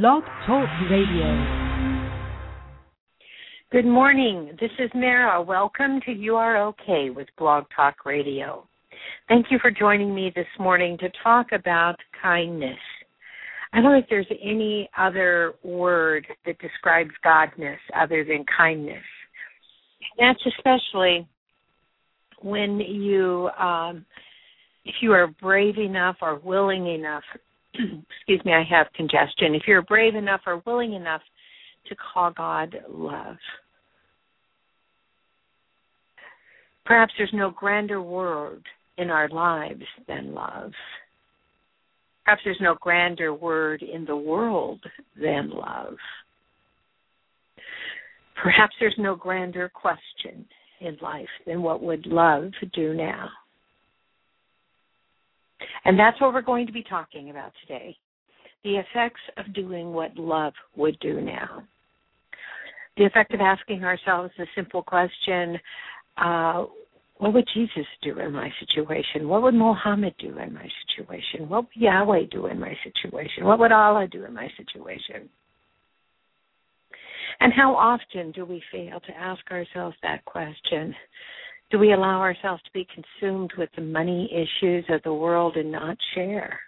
[0.00, 1.44] Blog Talk Radio.
[3.70, 4.56] Good morning.
[4.58, 5.42] This is Mara.
[5.42, 8.66] Welcome to You Are Okay with Blog Talk Radio.
[9.28, 12.78] Thank you for joining me this morning to talk about kindness.
[13.74, 19.04] I don't think there's any other word that describes godness other than kindness.
[20.18, 21.28] That's especially
[22.40, 24.06] when you, um,
[24.86, 27.24] if you are brave enough or willing enough
[27.74, 29.54] excuse me, I have congestion.
[29.54, 31.22] If you're brave enough or willing enough
[31.88, 33.36] to call God love.
[36.84, 38.62] Perhaps there's no grander word
[38.98, 40.72] in our lives than love.
[42.24, 44.80] Perhaps there's no grander word in the world
[45.20, 45.96] than love.
[48.42, 50.44] Perhaps there's no grander question
[50.80, 53.28] in life than what would love do now?
[55.84, 57.96] And that's what we're going to be talking about today
[58.64, 61.64] the effects of doing what love would do now.
[62.96, 65.58] The effect of asking ourselves the simple question
[66.16, 66.66] uh,
[67.22, 69.28] what would Jesus do in my situation?
[69.28, 71.48] What would Mohammed do in my situation?
[71.48, 73.44] What would Yahweh do in my situation?
[73.44, 75.28] What would Allah do in my situation?
[77.38, 80.94] And how often do we fail to ask ourselves that question?
[81.72, 85.72] Do we allow ourselves to be consumed with the money issues of the world and
[85.72, 86.60] not share?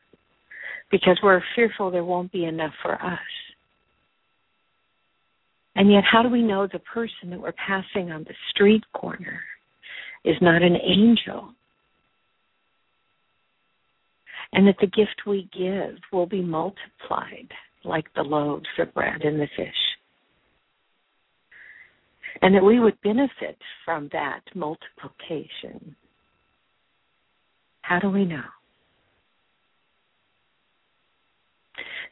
[0.91, 3.19] Because we're fearful there won't be enough for us.
[5.77, 9.43] And yet, how do we know the person that we're passing on the street corner
[10.25, 11.51] is not an angel?
[14.55, 17.49] And that the gift we give will be multiplied
[17.85, 19.69] like the loaves of bread and the fish
[22.43, 25.95] and that we would benefit from that multiplication.
[27.83, 28.43] How do we know?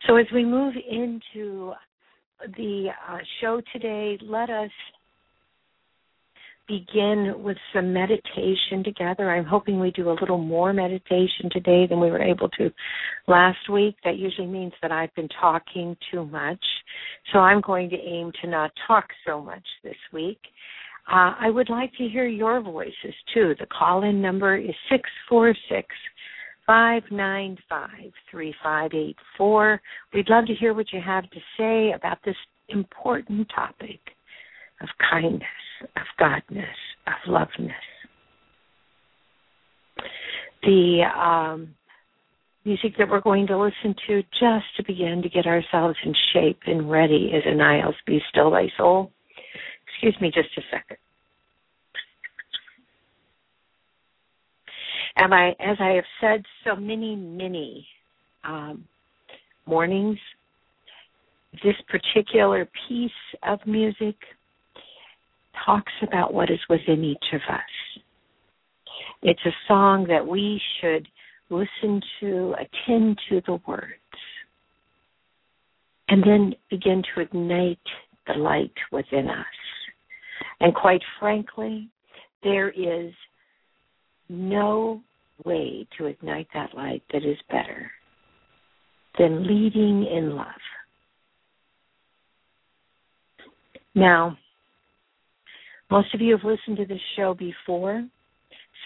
[0.06, 1.72] So, as we move into
[2.56, 4.70] the uh, show today, let us
[6.68, 9.30] begin with some meditation together.
[9.30, 12.70] I'm hoping we do a little more meditation today than we were able to
[13.26, 13.96] last week.
[14.04, 16.64] That usually means that I've been talking too much.
[17.32, 20.38] So I'm going to aim to not talk so much this week.
[21.10, 23.54] Uh, I would like to hear your voices too.
[23.58, 25.88] The call in number is 646
[26.66, 27.90] 595
[28.30, 29.80] 3584.
[30.14, 32.36] We'd love to hear what you have to say about this
[32.68, 34.00] important topic
[34.80, 35.42] of kindness
[35.96, 36.64] of godness,
[37.06, 37.72] of loveness.
[40.62, 41.74] The um,
[42.64, 46.60] music that we're going to listen to just to begin to get ourselves in shape
[46.66, 49.10] and ready is Aniles Be Still Thy Soul.
[49.88, 50.96] Excuse me just a second.
[55.16, 57.86] And I, as I have said so many, many
[58.44, 58.84] um,
[59.66, 60.18] mornings,
[61.62, 63.10] this particular piece
[63.42, 64.16] of music
[65.64, 68.02] talks about what is within each of us.
[69.22, 71.06] It's a song that we should
[71.50, 73.92] listen to, attend to the words,
[76.08, 77.78] and then begin to ignite
[78.26, 79.46] the light within us.
[80.60, 81.88] And quite frankly,
[82.42, 83.12] there is
[84.28, 85.00] no
[85.44, 87.90] way to ignite that light that is better
[89.18, 90.46] than leading in love.
[93.94, 94.38] Now,
[95.92, 98.02] most of you have listened to this show before.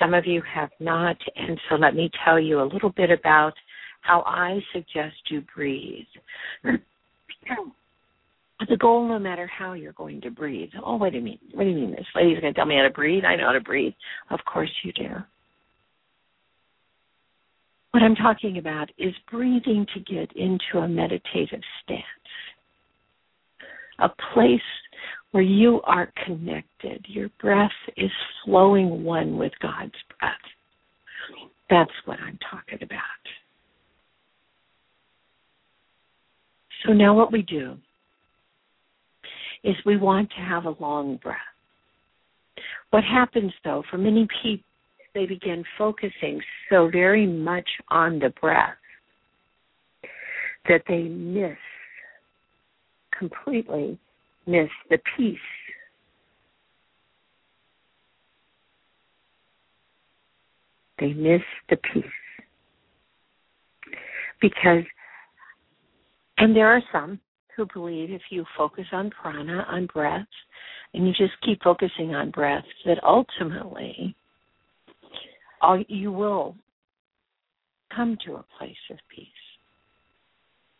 [0.00, 1.16] Some of you have not.
[1.36, 3.52] And so let me tell you a little bit about
[4.00, 6.04] how I suggest you breathe.
[6.64, 6.80] the
[8.76, 10.70] goal, no matter how you're going to breathe.
[10.84, 11.38] Oh, do you mean?
[11.54, 11.92] What do you mean?
[11.92, 13.24] This lady's going to tell me how to breathe?
[13.24, 13.94] I know how to breathe.
[14.30, 15.10] Of course you do.
[17.92, 22.02] What I'm talking about is breathing to get into a meditative stance,
[24.00, 24.60] a place
[25.36, 27.04] where you are connected.
[27.06, 28.10] Your breath is
[28.42, 30.32] flowing one with God's breath.
[31.68, 33.02] That's what I'm talking about.
[36.86, 37.76] So now what we do
[39.62, 41.36] is we want to have a long breath.
[42.88, 44.64] What happens though, for many people,
[45.14, 46.40] they begin focusing
[46.70, 48.78] so very much on the breath
[50.66, 51.58] that they miss
[53.18, 53.98] completely
[54.46, 55.38] miss the peace.
[60.98, 62.04] They miss the peace.
[64.40, 64.84] Because,
[66.38, 67.20] and there are some
[67.56, 70.26] who believe if you focus on prana, on breath,
[70.94, 74.14] and you just keep focusing on breath, that ultimately
[75.60, 76.54] all, you will
[77.94, 79.26] come to a place of peace.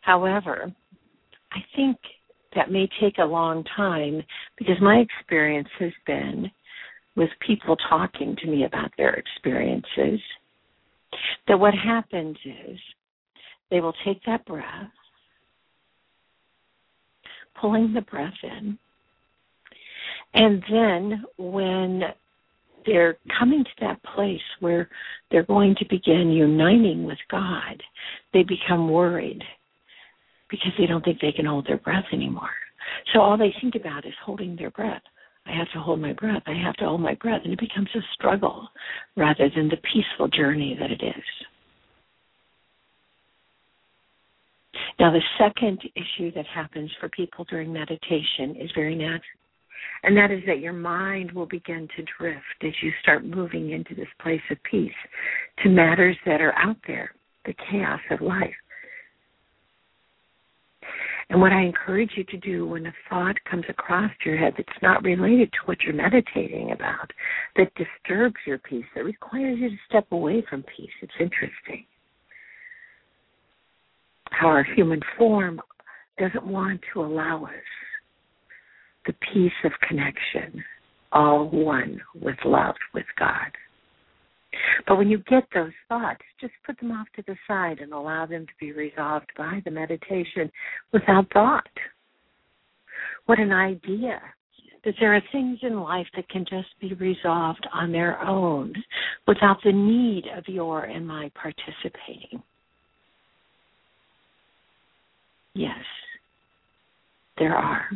[0.01, 0.71] However,
[1.51, 1.97] I think
[2.55, 4.21] that may take a long time
[4.57, 6.49] because my experience has been
[7.15, 10.19] with people talking to me about their experiences
[11.47, 12.77] that what happens is
[13.71, 14.91] they will take that breath,
[17.59, 18.77] pulling the breath in,
[20.33, 22.01] and then when
[22.85, 24.89] they're coming to that place where
[25.31, 27.81] they're going to begin uniting with God,
[28.33, 29.43] they become worried
[30.49, 32.49] because they don't think they can hold their breath anymore.
[33.13, 35.01] So all they think about is holding their breath.
[35.45, 36.43] I have to hold my breath.
[36.45, 37.41] I have to hold my breath.
[37.43, 38.67] And it becomes a struggle
[39.15, 41.23] rather than the peaceful journey that it is.
[44.99, 49.21] Now, the second issue that happens for people during meditation is very natural,
[50.03, 53.93] and that is that your mind will begin to drift as you start moving into
[53.93, 54.91] this place of peace
[55.63, 57.11] to matters that are out there,
[57.45, 58.55] the chaos of life.
[61.29, 64.81] And what I encourage you to do when a thought comes across your head that's
[64.81, 67.11] not related to what you're meditating about,
[67.57, 71.85] that disturbs your peace, that requires you to step away from peace, it's interesting.
[74.31, 75.59] How our human form
[76.17, 77.51] doesn't want to allow us
[79.05, 80.63] the peace of connection,
[81.11, 83.51] all one with love with God.
[84.87, 88.25] But when you get those thoughts, just put them off to the side and allow
[88.25, 90.51] them to be resolved by the meditation
[90.93, 91.67] without thought.
[93.25, 94.21] What an idea
[94.85, 98.73] that there are things in life that can just be resolved on their own
[99.27, 102.41] without the need of your and my participating.
[105.53, 105.83] Yes,
[107.37, 107.89] there are.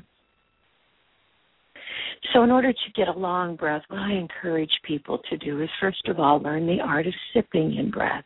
[2.34, 5.70] So, in order to get a long breath, what I encourage people to do is
[5.80, 8.26] first of all learn the art of sipping in breath.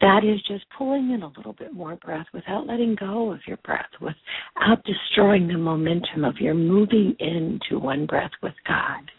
[0.00, 3.56] That is just pulling in a little bit more breath without letting go of your
[3.58, 9.10] breath, without destroying the momentum of your moving into one breath with God.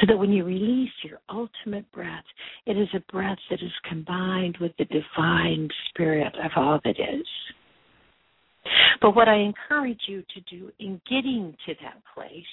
[0.00, 2.24] So that when you release your ultimate breath,
[2.66, 7.26] it is a breath that is combined with the divine spirit of all that is.
[9.00, 12.44] But what I encourage you to do in getting to that place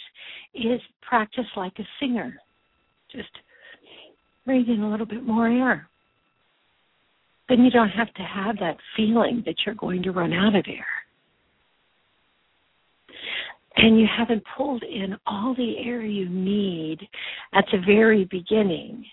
[0.53, 2.35] is practice like a singer.
[3.11, 3.29] Just
[4.45, 5.87] breathe in a little bit more air.
[7.49, 10.65] Then you don't have to have that feeling that you're going to run out of
[10.67, 10.85] air.
[13.75, 16.99] And you haven't pulled in all the air you need
[17.53, 19.03] at the very beginning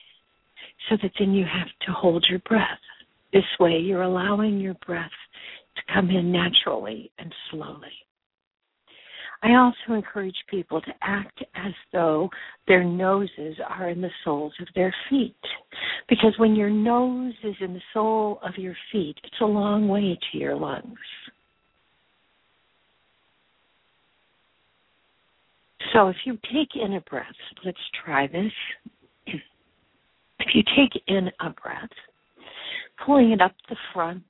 [0.89, 2.79] so that then you have to hold your breath.
[3.33, 5.11] This way, you're allowing your breath
[5.87, 7.89] to come in naturally and slowly.
[9.43, 12.29] I also encourage people to act as though
[12.69, 15.35] their noses are in the soles of their feet.
[16.09, 20.19] Because when your nose is in the sole of your feet, it's a long way
[20.31, 20.99] to your lungs.
[25.95, 27.27] So if you take in a breath,
[27.65, 28.53] let's try this.
[29.27, 31.91] If you take in a breath,
[33.05, 34.25] pulling it up the front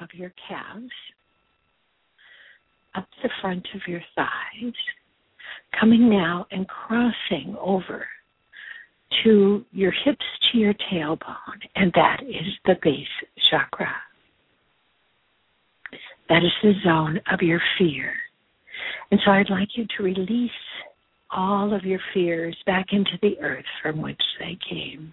[0.00, 0.90] of your calves,
[2.94, 4.72] up the front of your thighs,
[5.78, 8.06] coming now and crossing over
[9.24, 13.06] to your hips to your tailbone, and that is the base
[13.50, 13.94] chakra.
[16.28, 18.14] That is the zone of your fear.
[19.10, 20.50] And so I'd like you to release
[21.30, 25.12] all of your fears back into the earth from which they came.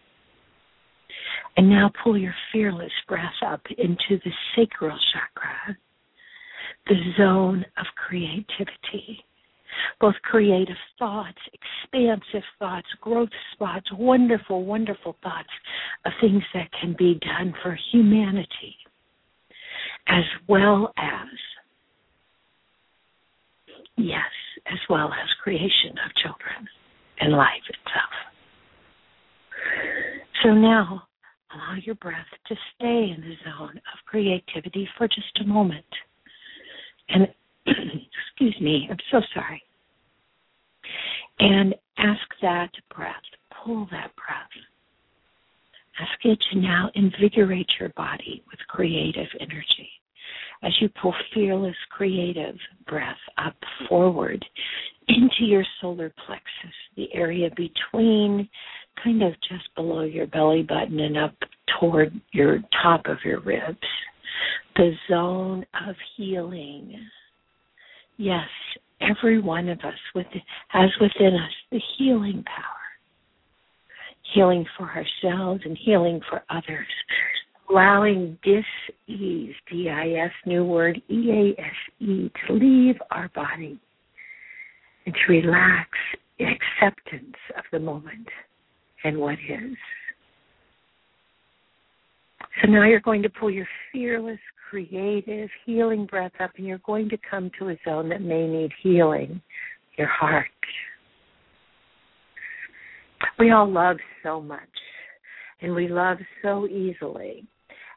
[1.57, 5.77] And now pull your fearless breath up into the sacral chakra,
[6.87, 9.23] the zone of creativity.
[9.99, 15.49] Both creative thoughts, expansive thoughts, growth spots, wonderful, wonderful thoughts
[16.05, 18.75] of things that can be done for humanity,
[20.07, 21.27] as well as,
[23.97, 24.21] yes,
[24.67, 26.67] as well as creation of children
[27.19, 28.13] and life itself.
[30.43, 31.07] So now
[31.53, 35.85] Allow your breath to stay in the zone of creativity for just a moment.
[37.09, 37.27] And
[37.67, 39.61] excuse me, I'm so sorry.
[41.39, 43.15] And ask that breath,
[43.63, 44.49] pull that breath.
[45.99, 49.89] Ask it to now invigorate your body with creative energy.
[50.63, 52.55] As you pull fearless, creative
[52.87, 53.55] breath up
[53.89, 54.43] forward
[55.09, 58.47] into your solar plexus, the area between
[59.03, 61.35] kind of just below your belly button and up
[61.79, 63.77] toward your top of your ribs.
[64.75, 66.99] The zone of healing.
[68.17, 68.47] Yes,
[69.01, 70.27] every one of us with,
[70.69, 72.65] has within us the healing power.
[74.33, 76.87] Healing for ourselves and healing for others.
[77.69, 83.79] Allowing dis-ease, D-I-S, new word, E-A-S-E, to leave our body
[85.05, 85.89] and to relax
[86.39, 88.27] in acceptance of the moment
[89.03, 89.77] and what is.
[92.61, 94.39] So now you're going to pull your fearless,
[94.69, 98.71] creative, healing breath up, and you're going to come to a zone that may need
[98.81, 99.41] healing
[99.97, 100.47] your heart.
[103.39, 104.61] We all love so much,
[105.61, 107.45] and we love so easily.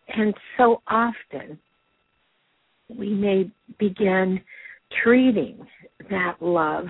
[0.08, 1.58] And so often,
[2.88, 4.40] we may begin
[5.02, 5.66] treating
[6.10, 6.86] that love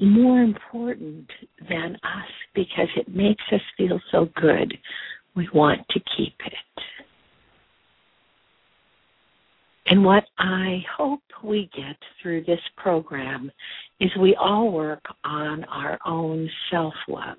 [0.00, 1.30] more important
[1.68, 4.76] than us because it makes us feel so good.
[5.36, 6.82] We want to keep it.
[9.86, 13.50] And what I hope we get through this program
[13.98, 17.36] is we all work on our own self love.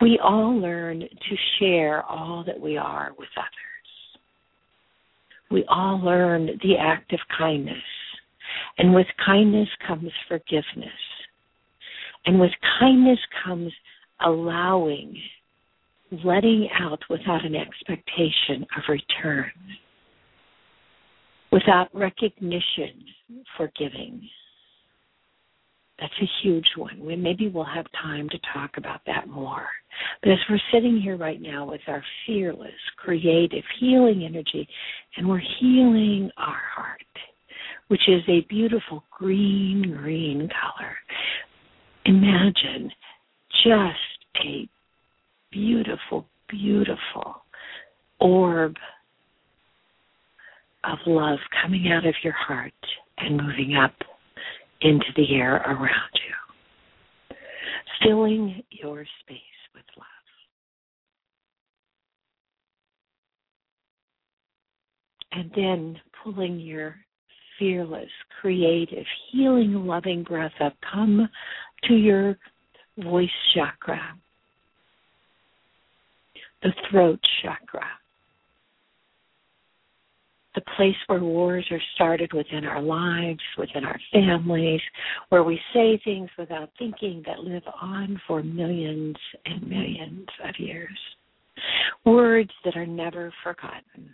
[0.00, 3.50] We all learn to share all that we are with others.
[5.50, 7.76] We all learn the act of kindness.
[8.78, 10.88] And with kindness comes forgiveness.
[12.26, 13.72] And with kindness comes
[14.24, 15.16] allowing,
[16.24, 19.52] letting out without an expectation of return
[21.56, 23.04] without recognition
[23.56, 24.28] for giving.
[25.98, 26.98] That's a huge one.
[27.00, 29.66] We, maybe we'll have time to talk about that more.
[30.22, 34.68] But as we're sitting here right now with our fearless, creative, healing energy,
[35.16, 37.00] and we're healing our heart,
[37.88, 40.96] which is a beautiful green, green color.
[42.04, 42.90] Imagine
[43.64, 44.68] just a
[45.50, 47.42] beautiful, beautiful
[48.20, 48.74] orb
[50.84, 52.72] of love coming out of your heart
[53.18, 53.94] and moving up
[54.80, 57.36] into the air around you,
[58.02, 59.38] filling your space
[59.74, 60.06] with love.
[65.32, 66.96] And then pulling your
[67.58, 71.28] fearless, creative, healing, loving breath up, come
[71.84, 72.38] to your
[72.98, 74.00] voice chakra,
[76.62, 77.86] the throat chakra
[80.56, 84.80] the place where wars are started within our lives, within our families,
[85.28, 90.98] where we say things without thinking that live on for millions and millions of years.
[92.04, 94.10] Words that are never forgotten.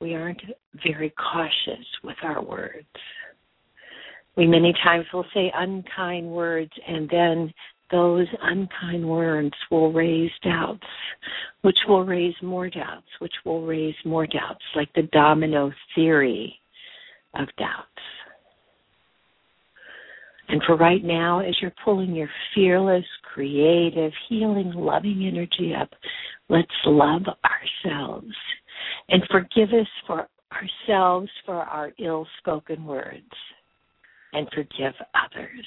[0.00, 0.42] We aren't
[0.84, 2.86] very cautious with our words.
[4.36, 7.52] We many times will say unkind words and then
[7.90, 10.86] those unkind words will raise doubts,
[11.62, 16.54] which will raise more doubts, which will raise more doubts, like the domino theory
[17.34, 17.88] of doubts.
[20.48, 23.04] And for right now, as you're pulling your fearless,
[23.34, 25.90] creative, healing, loving energy up,
[26.48, 28.34] let's love ourselves.
[29.10, 33.30] And forgive us for ourselves for our ill spoken words.
[34.32, 35.66] And forgive others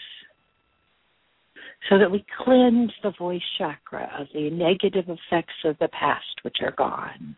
[1.89, 6.57] so that we cleanse the voice chakra of the negative effects of the past which
[6.61, 7.35] are gone.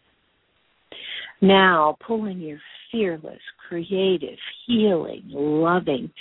[1.41, 2.59] Now, pull in your
[2.91, 6.11] fearless, creative, healing, loving,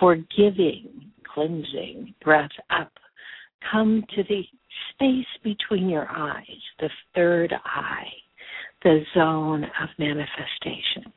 [0.00, 2.92] forgiving, cleansing breath up,
[3.70, 4.42] come to the
[4.92, 6.44] space between your eyes,
[6.80, 8.08] the third eye,
[8.82, 11.12] the zone of manifestation.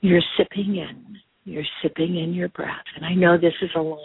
[0.00, 2.84] You're sipping in, you're sipping in your breath.
[2.96, 4.04] And I know this is a long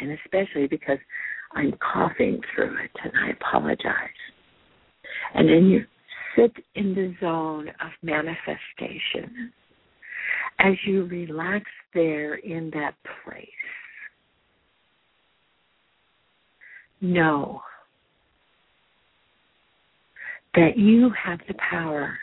[0.00, 0.98] and especially because
[1.54, 4.08] I'm coughing through it, and I apologize.
[5.34, 5.84] And then you
[6.36, 9.52] sit in the zone of manifestation
[10.58, 12.94] as you relax there in that
[13.24, 13.48] place.
[17.00, 17.60] Know
[20.54, 22.16] that you have the power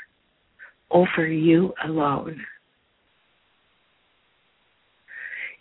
[0.91, 2.39] over you alone.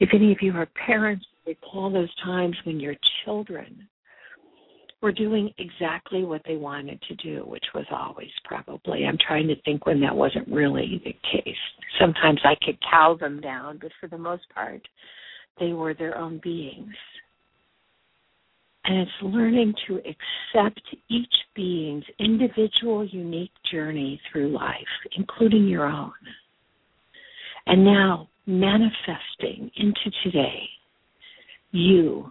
[0.00, 3.88] If any of you are parents recall those times when your children
[5.00, 9.04] were doing exactly what they wanted to do, which was always probably.
[9.04, 11.54] I'm trying to think when that wasn't really the case.
[12.00, 14.82] Sometimes I could cow them down, but for the most part,
[15.60, 16.94] they were their own beings.
[18.84, 24.74] And it's learning to accept each being's individual, unique journey through life,
[25.16, 26.12] including your own.
[27.66, 30.68] And now manifesting into today
[31.70, 32.30] you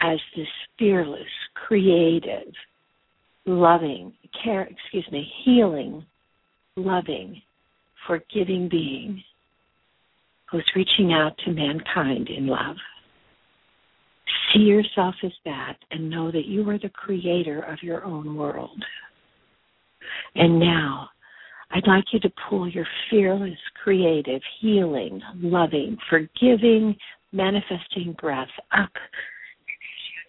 [0.00, 0.46] as this
[0.78, 1.22] fearless,
[1.66, 2.52] creative,
[3.46, 6.04] loving, care, excuse me, healing,
[6.76, 7.40] loving,
[8.06, 9.22] forgiving being
[10.50, 12.76] who's reaching out to mankind in love.
[14.52, 18.84] See yourself as that and know that you are the creator of your own world.
[20.34, 21.08] And now,
[21.70, 26.96] I'd like you to pull your fearless, creative, healing, loving, forgiving,
[27.32, 28.90] manifesting breath up.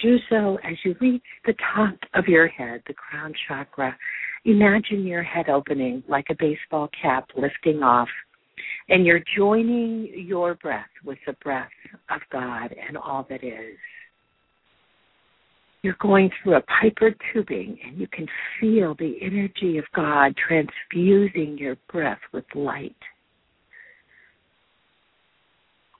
[0.01, 3.95] Do so, as you reach the top of your head, the crown chakra,
[4.45, 8.09] imagine your head opening like a baseball cap lifting off,
[8.89, 11.69] and you're joining your breath with the breath
[12.09, 13.77] of God and all that is
[15.83, 18.25] you're going through a Piper tubing and you can
[18.59, 22.95] feel the energy of God transfusing your breath with light.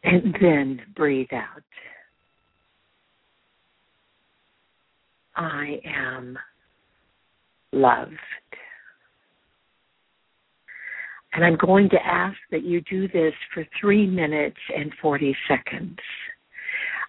[0.04, 1.64] And then breathe out.
[5.36, 6.38] I am
[7.72, 8.12] loved.
[11.34, 15.98] And I'm going to ask that you do this for three minutes and 40 seconds.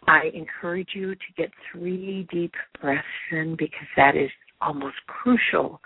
[0.07, 5.81] I encourage you to get three deep breaths in because that is almost crucial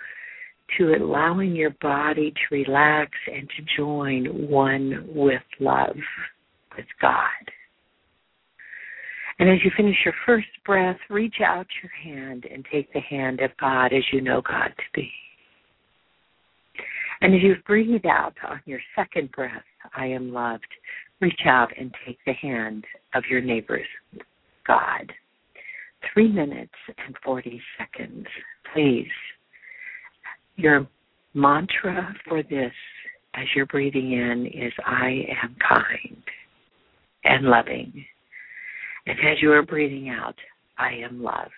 [0.77, 5.97] to allowing your body to relax and to join one with love,
[6.79, 7.53] with God.
[9.39, 13.41] And as you finish your first breath, reach out your hand and take the hand
[13.41, 15.11] of God as you know God to be.
[17.21, 19.63] And as you breathe out on your second breath,
[19.97, 20.67] I am loved,
[21.21, 23.87] reach out and take the hand of your neighbor's
[24.67, 25.13] God.
[26.13, 28.27] Three minutes and 40 seconds.
[28.73, 29.09] Please.
[30.57, 30.87] Your
[31.35, 32.73] mantra for this
[33.35, 36.23] as you're breathing in is I am kind
[37.25, 38.05] and loving.
[39.07, 40.37] And as you are breathing out,
[40.79, 41.51] I am loved.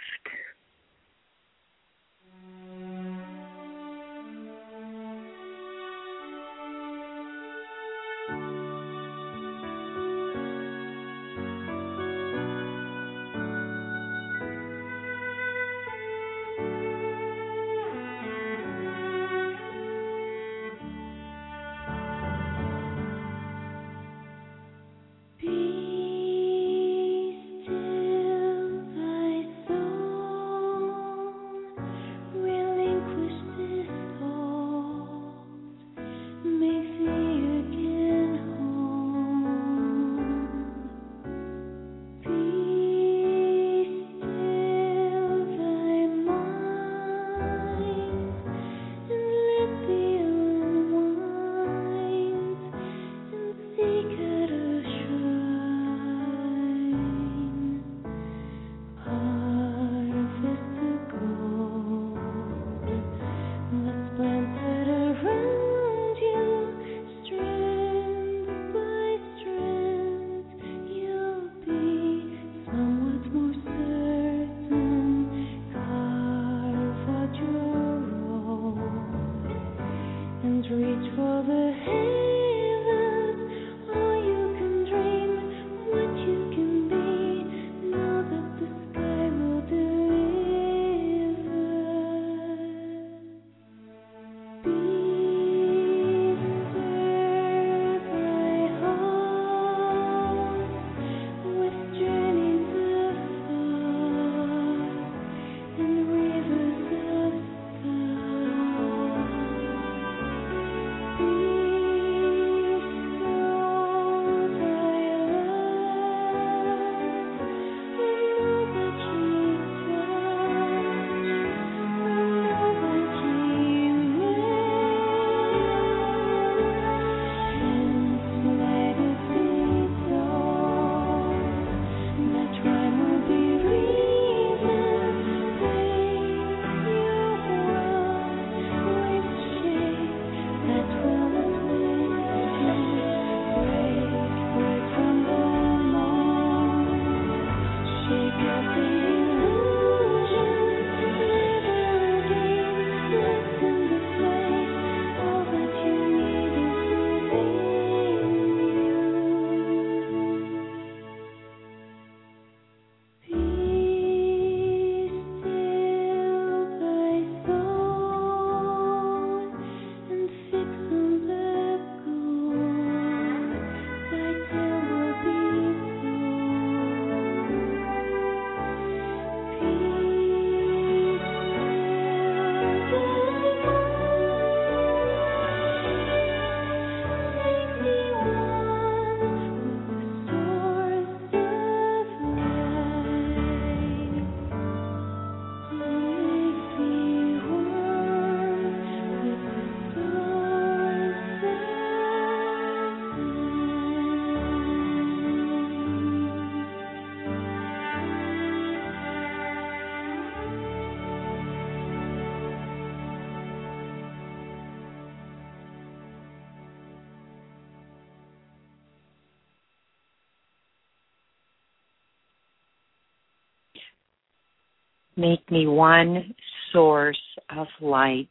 [225.21, 226.35] Make me one
[226.73, 227.21] source
[227.57, 228.29] of light.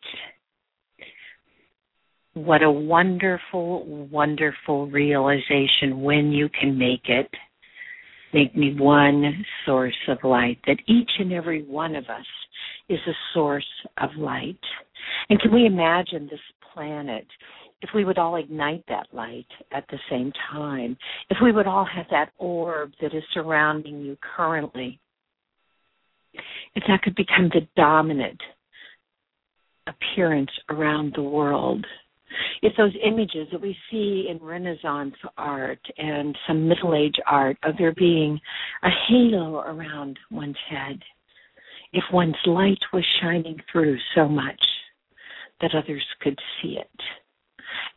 [2.33, 7.29] What a wonderful, wonderful realization when you can make it.
[8.33, 12.25] Make me one source of light, that each and every one of us
[12.87, 13.65] is a source
[13.97, 14.59] of light.
[15.29, 16.39] And can we imagine this
[16.73, 17.25] planet
[17.81, 20.97] if we would all ignite that light at the same time,
[21.29, 24.99] if we would all have that orb that is surrounding you currently,
[26.75, 28.39] if that could become the dominant
[29.87, 31.85] appearance around the world,
[32.61, 37.75] if those images that we see in Renaissance art and some Middle Age art of
[37.77, 38.39] there being
[38.83, 40.99] a halo around one's head,
[41.91, 44.61] if one's light was shining through so much
[45.61, 47.01] that others could see it.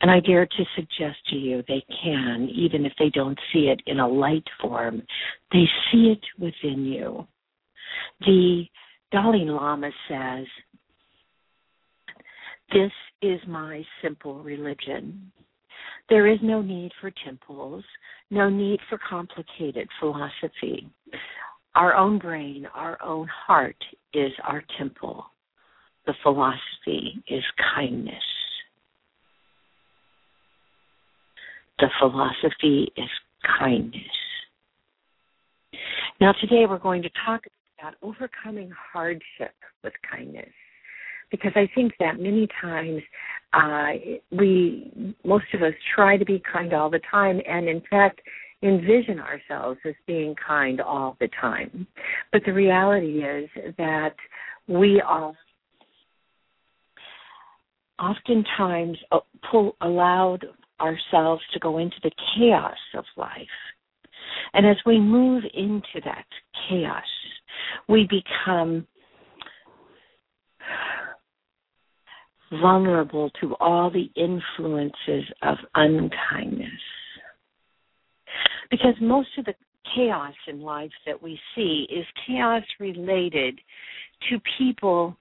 [0.00, 3.80] And I dare to suggest to you they can, even if they don't see it
[3.86, 5.02] in a light form,
[5.52, 7.26] they see it within you.
[8.20, 8.64] The
[9.10, 10.46] Dalai Lama says,
[12.72, 15.32] This is my simple religion.
[16.08, 17.84] There is no need for temples,
[18.30, 20.88] no need for complicated philosophy.
[21.74, 23.76] Our own brain, our own heart
[24.12, 25.24] is our temple.
[26.06, 27.42] The philosophy is
[27.74, 28.14] kindness.
[31.78, 33.08] The philosophy is
[33.58, 34.02] kindness.
[36.20, 37.42] Now, today we're going to talk
[37.82, 40.50] about overcoming hardship with kindness.
[41.30, 43.02] Because I think that many times
[43.52, 43.88] uh,
[44.30, 48.20] we, most of us, try to be kind all the time, and in fact,
[48.62, 51.86] envision ourselves as being kind all the time.
[52.30, 54.14] But the reality is that
[54.68, 55.32] we are
[57.98, 59.18] oftentimes uh,
[59.50, 60.46] pull, allowed
[60.80, 63.46] ourselves to go into the chaos of life.
[64.52, 66.26] And as we move into that
[66.68, 67.02] chaos,
[67.88, 68.86] we become
[72.60, 76.68] vulnerable to all the influences of unkindness.
[78.70, 79.54] Because most of the
[79.94, 83.58] chaos in life that we see is chaos related
[84.30, 85.16] to people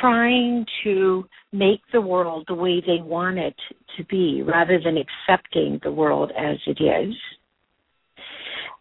[0.00, 3.56] trying to make the world the way they want it
[3.96, 7.14] to be rather than accepting the world as it is.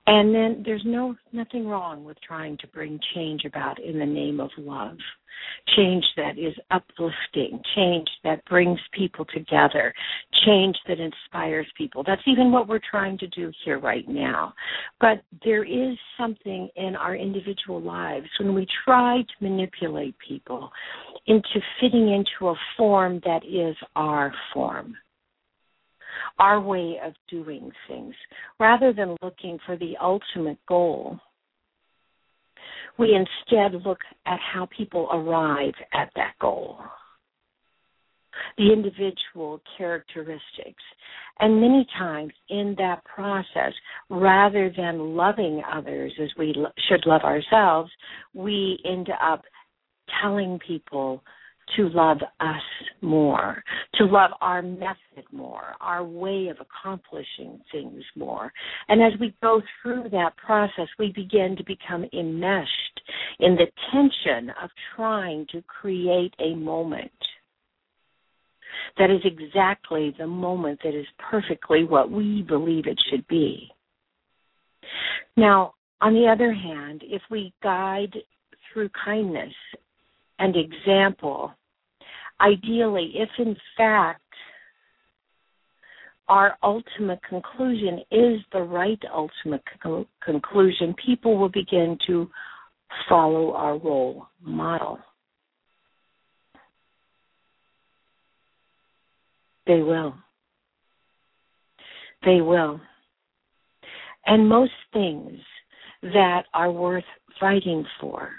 [0.07, 4.39] And then there's no nothing wrong with trying to bring change about in the name
[4.39, 4.97] of love.
[5.75, 9.93] Change that is uplifting, change that brings people together,
[10.45, 12.03] change that inspires people.
[12.05, 14.53] That's even what we're trying to do here right now.
[14.99, 20.71] But there is something in our individual lives when we try to manipulate people
[21.27, 24.95] into fitting into a form that is our form
[26.39, 28.13] our way of doing things
[28.59, 31.19] rather than looking for the ultimate goal.
[32.97, 36.79] We instead look at how people arrive at that goal,
[38.57, 40.83] the individual characteristics.
[41.39, 43.73] And many times in that process,
[44.09, 46.53] rather than loving others as we
[46.87, 47.89] should love ourselves,
[48.33, 49.43] we end up
[50.21, 51.23] telling people
[51.77, 52.61] to love us
[53.01, 53.63] more,
[53.95, 58.51] to love our method more, our way of accomplishing things more.
[58.89, 63.01] And as we go through that process, we begin to become enmeshed
[63.39, 67.11] in the tension of trying to create a moment
[68.97, 73.69] that is exactly the moment that is perfectly what we believe it should be.
[75.37, 78.15] Now, on the other hand, if we guide
[78.73, 79.53] through kindness
[80.39, 81.53] and example
[82.41, 84.21] ideally, if in fact
[86.27, 92.29] our ultimate conclusion is the right ultimate co- conclusion, people will begin to
[93.09, 94.99] follow our role model.
[99.67, 100.15] They will.
[102.25, 102.79] They will.
[104.25, 105.39] And most things
[106.01, 107.03] that are worth
[107.39, 108.29] fighting for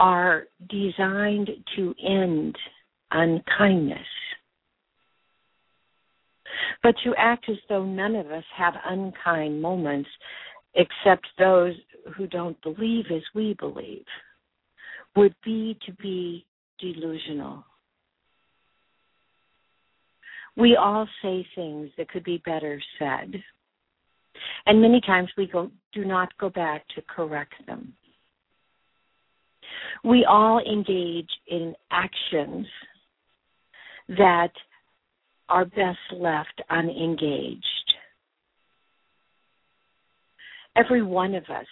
[0.00, 2.56] are designed to end
[3.10, 3.98] unkindness.
[6.82, 10.08] But to act as though none of us have unkind moments
[10.74, 11.74] except those
[12.16, 14.04] who don't believe as we believe
[15.16, 16.46] would be to be
[16.78, 17.64] delusional.
[20.56, 23.34] We all say things that could be better said.
[24.66, 27.92] And many times we go, do not go back to correct them
[30.04, 32.66] we all engage in actions
[34.08, 34.52] that
[35.48, 37.64] are best left unengaged.
[40.76, 41.66] Every one of us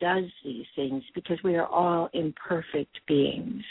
[0.00, 3.64] does these things because we are all imperfect beings.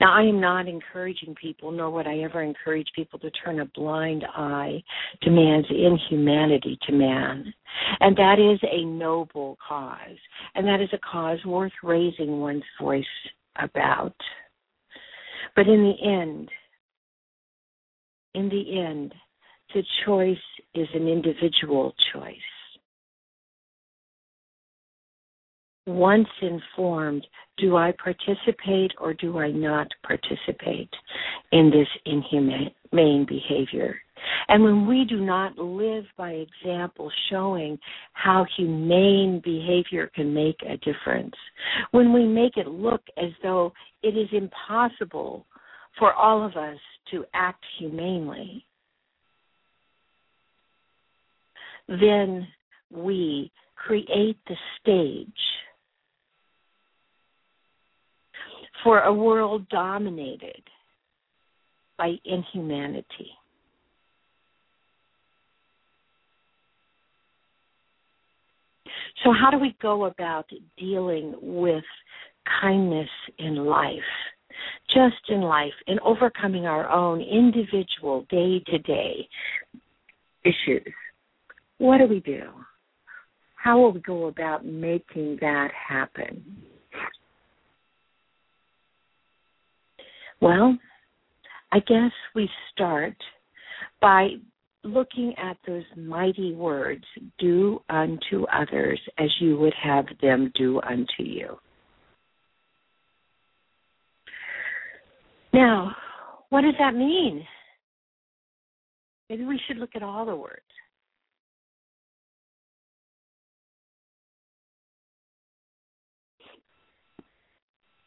[0.00, 3.66] Now, I am not encouraging people, nor would I ever encourage people to turn a
[3.66, 4.82] blind eye
[5.22, 7.52] to man's inhumanity to man.
[8.00, 10.18] And that is a noble cause.
[10.54, 13.04] And that is a cause worth raising one's voice
[13.56, 14.14] about.
[15.54, 16.48] But in the end,
[18.34, 19.14] in the end,
[19.74, 20.36] the choice
[20.74, 22.34] is an individual choice.
[25.86, 27.26] Once informed,
[27.58, 30.88] do I participate or do I not participate
[31.52, 33.96] in this inhumane behavior?
[34.48, 37.78] And when we do not live by example showing
[38.14, 41.34] how humane behavior can make a difference,
[41.90, 45.44] when we make it look as though it is impossible
[45.98, 46.78] for all of us
[47.10, 48.64] to act humanely,
[51.88, 52.48] then
[52.90, 55.28] we create the stage
[58.84, 60.62] for a world dominated
[61.98, 63.30] by inhumanity.
[69.24, 71.84] So, how do we go about dealing with
[72.60, 73.98] kindness in life?
[74.88, 79.26] Just in life, in overcoming our own individual day to day
[80.44, 80.92] issues.
[81.78, 82.42] What do we do?
[83.56, 86.44] How will we go about making that happen?
[90.40, 90.76] Well,
[91.72, 93.16] I guess we start
[94.00, 94.28] by
[94.84, 97.04] looking at those mighty words
[97.38, 101.58] do unto others as you would have them do unto you.
[105.52, 105.94] Now,
[106.50, 107.46] what does that mean?
[109.30, 110.60] Maybe we should look at all the words.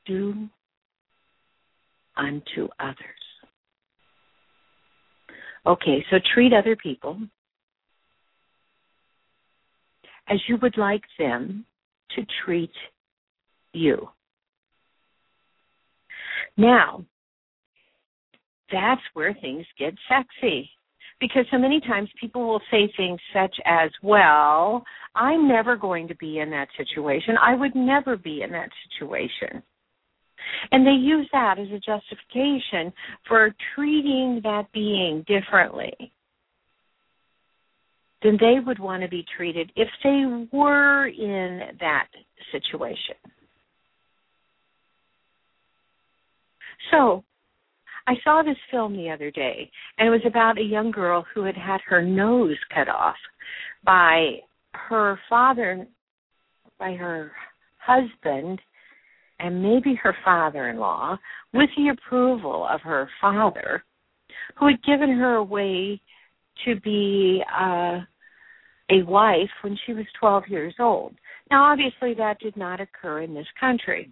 [0.06, 0.48] Do
[2.18, 2.98] unto others.
[5.66, 7.20] Okay, so treat other people
[10.30, 11.66] as you would like them
[12.16, 12.72] to treat
[13.74, 14.10] you.
[16.58, 17.06] Now,
[18.72, 20.70] that's where things get sexy.
[21.20, 24.84] Because so many times people will say things such as, Well,
[25.16, 27.36] I'm never going to be in that situation.
[27.42, 29.64] I would never be in that situation.
[30.72, 32.94] And they use that as a justification
[33.28, 36.12] for treating that being differently
[38.24, 42.08] than they would want to be treated if they were in that
[42.52, 43.16] situation.
[46.92, 47.24] So,
[48.08, 51.44] I saw this film the other day, and it was about a young girl who
[51.44, 53.18] had had her nose cut off
[53.84, 54.38] by
[54.74, 55.86] her father,
[56.80, 57.32] by her
[57.80, 58.62] husband,
[59.40, 61.18] and maybe her father in law,
[61.54, 63.84] with the approval of her father,
[64.58, 66.02] who had given her away
[66.66, 68.00] to be uh,
[68.90, 71.14] a wife when she was 12 years old.
[71.52, 74.12] Now, obviously, that did not occur in this country.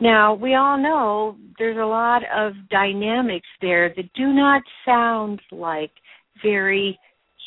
[0.00, 5.92] Now, we all know there's a lot of dynamics there that do not sound like
[6.42, 6.98] very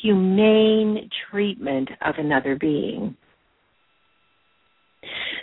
[0.02, 3.16] humane treatment of another being.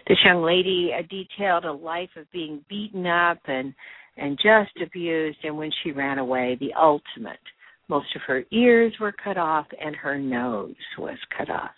[0.08, 3.74] This young lady uh, detailed a life of being beaten up and
[4.18, 7.40] and just abused and when she ran away the ultimate
[7.88, 11.72] most of her ears were cut off and her nose was cut off.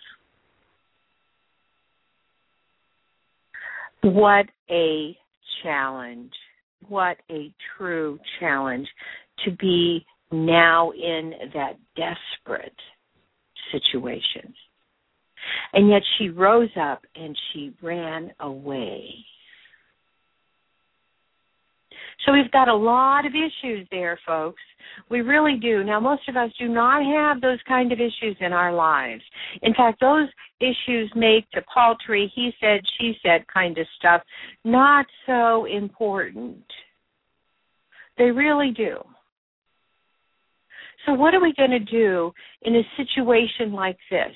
[4.01, 5.17] What a
[5.63, 6.31] challenge.
[6.87, 8.87] What a true challenge
[9.43, 12.75] to be now in that desperate
[13.71, 14.53] situation
[15.73, 19.13] and yet she rose up and she ran away.
[22.25, 24.61] So we've got a lot of issues there, folks.
[25.09, 25.83] We really do.
[25.83, 29.21] Now, most of us do not have those kind of issues in our lives.
[29.61, 30.27] In fact, those
[30.59, 34.21] issues make the paltry, he said, she said kind of stuff
[34.65, 36.63] not so important.
[38.17, 38.97] They really do.
[41.05, 42.33] So, what are we going to do
[42.63, 44.33] in a situation like this?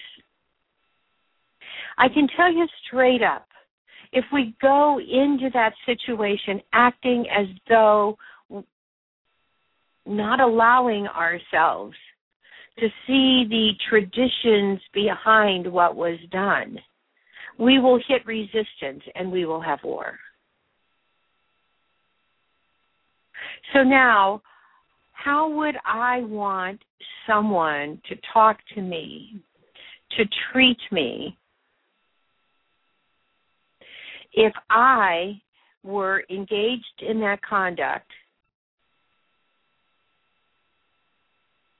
[2.01, 3.45] I can tell you straight up,
[4.11, 8.17] if we go into that situation acting as though
[10.07, 11.95] not allowing ourselves
[12.79, 16.79] to see the traditions behind what was done,
[17.59, 20.17] we will hit resistance and we will have war.
[23.73, 24.41] So now,
[25.11, 26.81] how would I want
[27.27, 29.39] someone to talk to me
[30.17, 31.37] to treat me
[34.33, 35.41] if I
[35.83, 38.09] were engaged in that conduct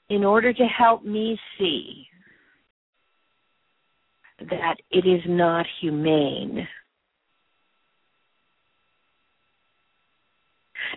[0.10, 2.06] in order to help me see
[4.50, 6.68] that it is not humane.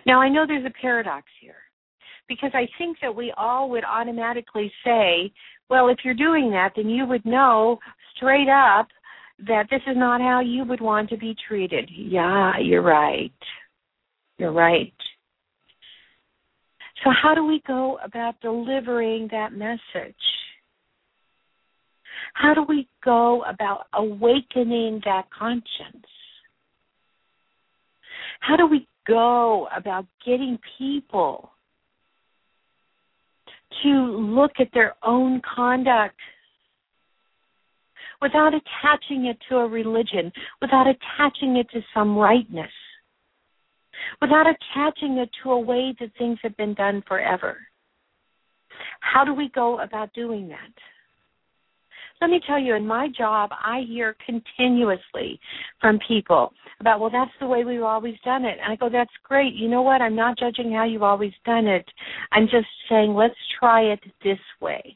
[0.05, 1.55] Now, I know there's a paradox here
[2.27, 5.31] because I think that we all would automatically say,
[5.69, 7.79] well, if you're doing that, then you would know
[8.15, 8.87] straight up
[9.39, 11.89] that this is not how you would want to be treated.
[11.93, 13.31] Yeah, you're right.
[14.37, 14.93] You're right.
[17.03, 20.15] So, how do we go about delivering that message?
[22.33, 26.05] How do we go about awakening that conscience?
[28.39, 31.51] How do we go about getting people
[33.83, 36.15] to look at their own conduct
[38.21, 42.71] without attaching it to a religion, without attaching it to some rightness,
[44.21, 47.57] without attaching it to a way that things have been done forever.
[48.99, 50.73] How do we go about doing that?
[52.21, 55.39] Let me tell you, in my job, I hear continuously
[55.81, 58.57] from people about, well, that's the way we've always done it.
[58.63, 59.53] And I go, that's great.
[59.53, 60.01] You know what?
[60.01, 61.85] I'm not judging how you've always done it.
[62.31, 64.95] I'm just saying, let's try it this way.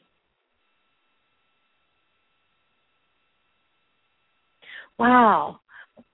[4.98, 5.60] Wow.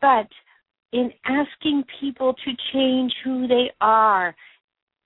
[0.00, 0.28] But
[0.92, 4.34] in asking people to change who they are,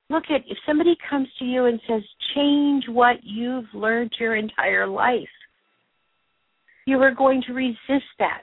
[0.09, 2.03] look at if somebody comes to you and says,
[2.35, 5.29] change what you've learned your entire life,
[6.87, 8.43] you are going to resist that.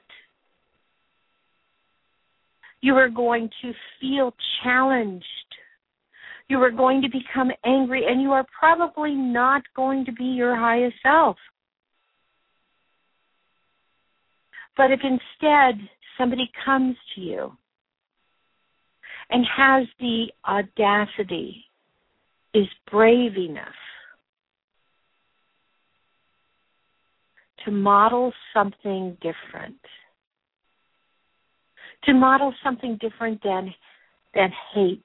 [2.81, 5.25] You are going to feel challenged.
[6.47, 10.55] You are going to become angry, and you are probably not going to be your
[10.55, 11.35] highest self.
[14.77, 17.57] But if instead somebody comes to you
[19.29, 21.65] and has the audacity,
[22.53, 23.67] is brave enough
[27.65, 29.79] to model something different,
[32.05, 33.73] to model something different than
[34.33, 35.03] than hate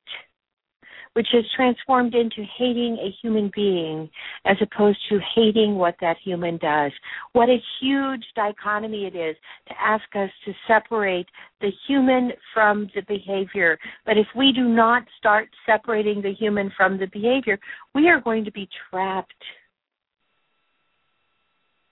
[1.15, 4.09] which is transformed into hating a human being
[4.47, 6.93] as opposed to hating what that human does.
[7.33, 9.37] What a huge dichotomy it is
[9.69, 11.27] to ask us to separate
[11.61, 13.79] the human from the behavior.
[14.07, 17.59] But if we do not start separating the human from the behavior,
[17.95, 19.33] we are going to be trapped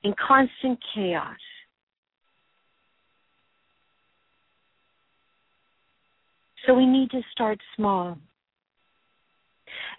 [0.03, 1.37] in constant chaos.
[6.67, 8.19] So we need to start small.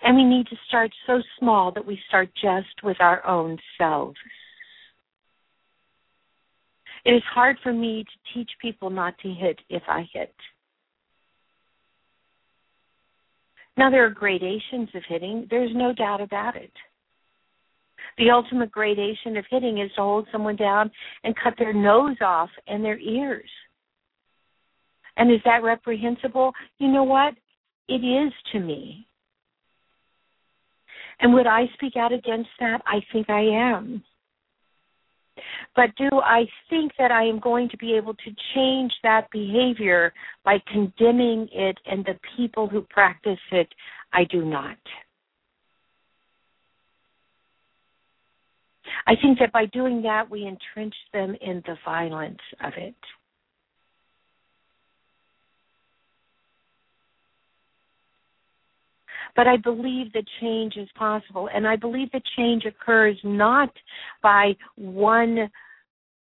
[0.04, 4.18] And we need to start so small that we start just with our own selves.
[7.04, 10.34] It is hard for me to teach people not to hit if I hit.
[13.78, 16.72] Now, there are gradations of hitting, there's no doubt about it.
[18.18, 20.92] The ultimate gradation of hitting is to hold someone down
[21.24, 23.50] and cut their nose off and their ears.
[25.18, 26.52] And is that reprehensible?
[26.78, 27.34] You know what?
[27.88, 29.08] It is to me.
[31.22, 32.82] And would I speak out against that?
[32.86, 34.04] I think I am.
[35.76, 40.14] But do I think that I am going to be able to change that behavior
[40.44, 43.68] by condemning it and the people who practice it?
[44.12, 44.78] I do not.
[49.08, 52.96] I think that by doing that, we entrench them in the violence of it.
[59.36, 61.50] But I believe that change is possible.
[61.54, 63.72] And I believe that change occurs not
[64.22, 65.50] by one,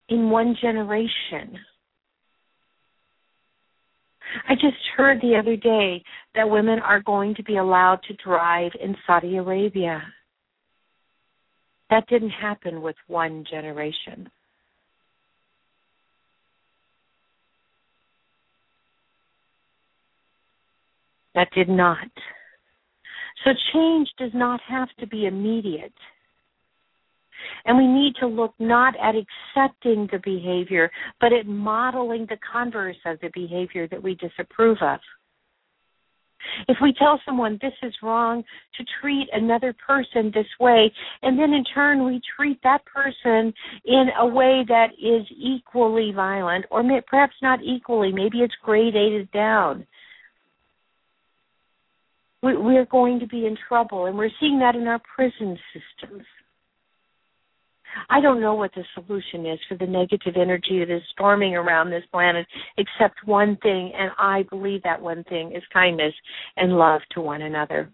[0.08, 1.58] in one generation.
[4.48, 6.02] I just heard the other day
[6.34, 10.02] that women are going to be allowed to drive in Saudi Arabia.
[11.90, 14.28] That didn't happen with one generation.
[21.34, 22.08] That did not.
[23.46, 25.92] So change does not have to be immediate.
[27.64, 30.90] And we need to look not at accepting the behavior,
[31.20, 34.98] but at modeling the converse of the behavior that we disapprove of.
[36.68, 38.42] If we tell someone this is wrong
[38.76, 40.92] to treat another person this way,
[41.22, 43.52] and then in turn we treat that person
[43.84, 49.30] in a way that is equally violent, or may, perhaps not equally, maybe it's gradated
[49.32, 49.86] down,
[52.46, 56.24] we, we're going to be in trouble, and we're seeing that in our prison systems.
[58.10, 61.90] I don't know what the solution is for the negative energy that is storming around
[61.90, 66.14] this planet except one thing, and I believe that one thing is kindness
[66.56, 67.90] and love to one another.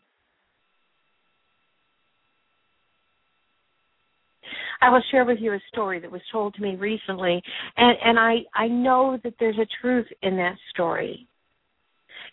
[4.80, 7.40] I will share with you a story that was told to me recently,
[7.76, 11.28] and, and I, I know that there's a truth in that story.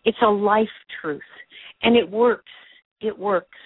[0.05, 0.67] It's a life
[1.01, 1.21] truth,
[1.81, 2.51] and it works.
[3.01, 3.57] It works.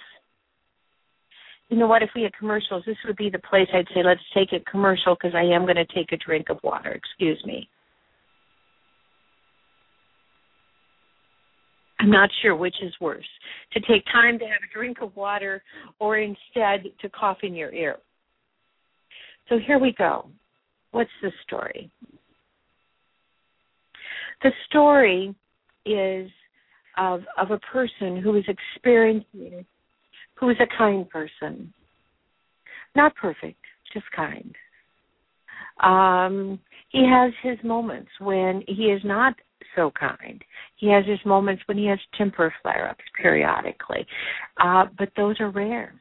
[1.69, 2.03] You know what?
[2.03, 5.15] If we had commercials, this would be the place I'd say, let's take a commercial
[5.15, 6.91] because I am going to take a drink of water.
[6.91, 7.67] Excuse me.
[11.99, 13.25] I'm not sure which is worse
[13.71, 15.63] to take time to have a drink of water
[15.99, 17.95] or instead to cough in your ear.
[19.47, 20.27] So here we go.
[20.91, 21.89] What's the story?
[24.41, 25.33] The story
[25.85, 26.29] is
[26.97, 29.65] of of a person who is experiencing
[30.35, 31.73] who is a kind person.
[32.95, 33.59] Not perfect,
[33.93, 34.53] just kind.
[35.81, 36.59] Um,
[36.89, 39.33] he has his moments when he is not
[39.75, 40.43] so kind.
[40.75, 44.05] He has his moments when he has temper flare ups periodically,
[44.61, 45.93] uh, but those are rare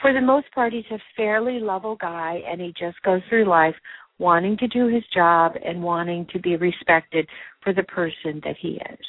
[0.00, 3.74] for the most part, he's a fairly level guy, and he just goes through life
[4.18, 7.28] wanting to do his job and wanting to be respected
[7.62, 9.06] for the person that he is,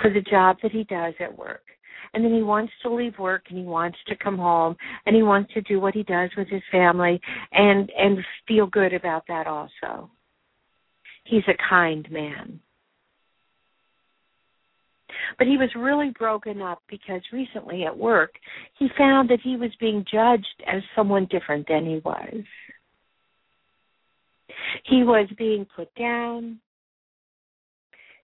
[0.00, 1.62] for the job that he does at work.
[2.14, 5.22] And then he wants to leave work and he wants to come home and he
[5.22, 7.20] wants to do what he does with his family
[7.52, 10.10] and and feel good about that also.
[11.24, 12.60] He's a kind man.
[15.38, 18.32] But he was really broken up because recently at work
[18.78, 22.44] he found that he was being judged as someone different than he was.
[24.84, 26.58] He was being put down.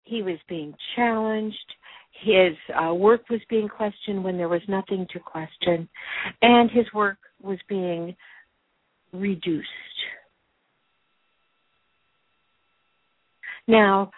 [0.04, 1.56] He was being challenged.
[2.22, 5.88] His uh, work was being questioned when there was nothing to question.
[6.42, 8.14] And his work was being
[9.12, 9.68] reduced.
[13.66, 14.10] Now,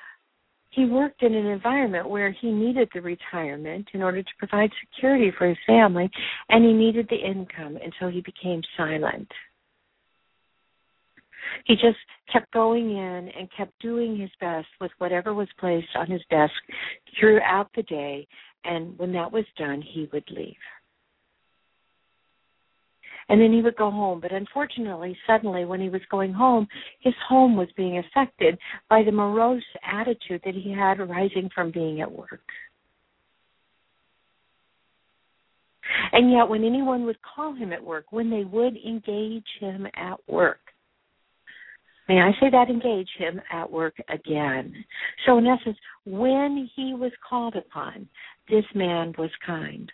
[0.71, 5.31] he worked in an environment where he needed the retirement in order to provide security
[5.39, 6.11] for his family,
[6.49, 9.29] and he needed the income, and so he became silent.
[11.65, 11.99] He just
[12.33, 16.53] kept going in and kept doing his best with whatever was placed on his desk
[17.19, 18.27] throughout the day,
[18.65, 20.57] and when that was done, he would leave
[23.29, 24.21] and then he would go home.
[24.21, 26.67] But unfortunately, suddenly when he was going home,
[27.01, 32.01] his home was being affected by the morose attitude that he had arising from being
[32.01, 32.43] at work.
[36.13, 40.19] And yet, when anyone would call him at work, when they would engage him at
[40.29, 40.61] work,
[42.09, 44.85] may I say that engage him at work again.
[45.27, 48.09] So, in essence, when he was called upon,
[48.49, 49.91] this man was kind.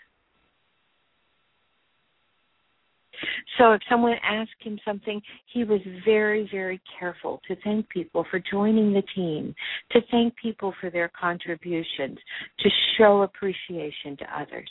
[3.58, 5.20] So if someone asked him something,
[5.52, 9.54] he was very, very careful to thank people for joining the team,
[9.92, 12.18] to thank people for their contributions,
[12.60, 14.70] to show appreciation to others.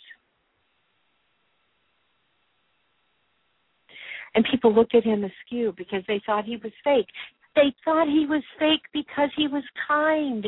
[4.35, 7.07] And people looked at him askew because they thought he was fake.
[7.55, 10.45] They thought he was fake because he was kind.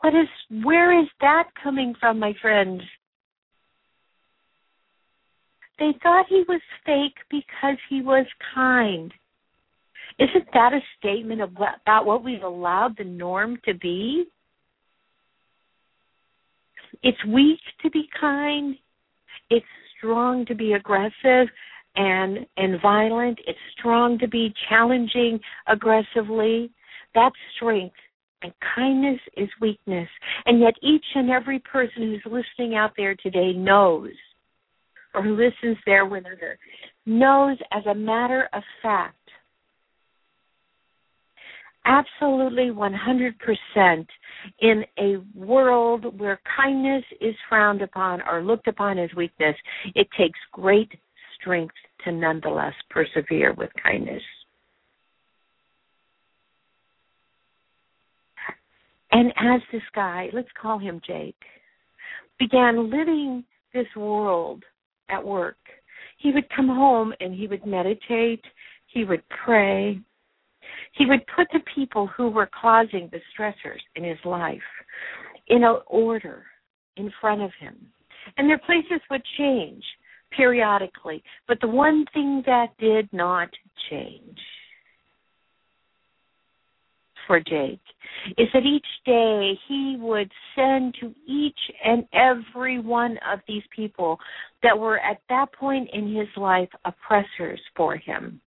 [0.00, 0.28] What is
[0.64, 2.82] where is that coming from, my friends?
[5.78, 9.12] They thought he was fake because he was kind.
[10.18, 14.26] Isn't that a statement of what, about what we've allowed the norm to be?
[17.02, 18.76] It's weak to be kind.
[19.48, 19.64] It's
[19.96, 21.48] strong to be aggressive
[22.00, 23.38] and and violent.
[23.46, 25.38] It's strong to be challenging
[25.68, 26.70] aggressively.
[27.14, 27.96] That's strength.
[28.42, 30.08] And kindness is weakness.
[30.46, 34.12] And yet each and every person who's listening out there today knows
[35.12, 36.58] or who listens there with her
[37.04, 39.16] knows as a matter of fact,
[41.84, 44.06] absolutely 100%
[44.60, 49.56] in a world where kindness is frowned upon or looked upon as weakness,
[49.94, 50.90] it takes great
[51.38, 51.74] strength
[52.04, 54.22] to nonetheless persevere with kindness.
[59.12, 61.42] And as this guy, let's call him Jake,
[62.38, 63.44] began living
[63.74, 64.62] this world
[65.08, 65.56] at work.
[66.18, 68.44] He would come home and he would meditate,
[68.86, 70.00] he would pray,
[70.92, 74.58] he would put the people who were causing the stressors in his life
[75.48, 76.44] in an order
[76.96, 77.76] in front of him.
[78.36, 79.82] And their places would change
[80.36, 83.48] periodically, but the one thing that did not
[83.90, 84.38] change
[87.26, 87.80] for Jake
[88.38, 94.18] is that each day he would send to each and every one of these people
[94.64, 98.40] that were at that point in his life oppressors for him.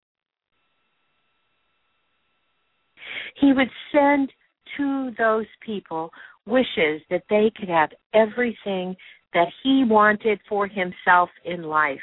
[3.41, 4.33] He would send
[4.77, 6.11] to those people
[6.47, 8.97] wishes that they could have everything
[9.35, 12.01] that he wanted for himself in life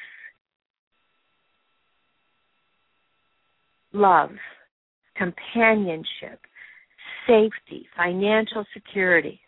[3.94, 4.32] love,
[5.16, 6.40] companionship,
[7.28, 9.40] safety, financial security,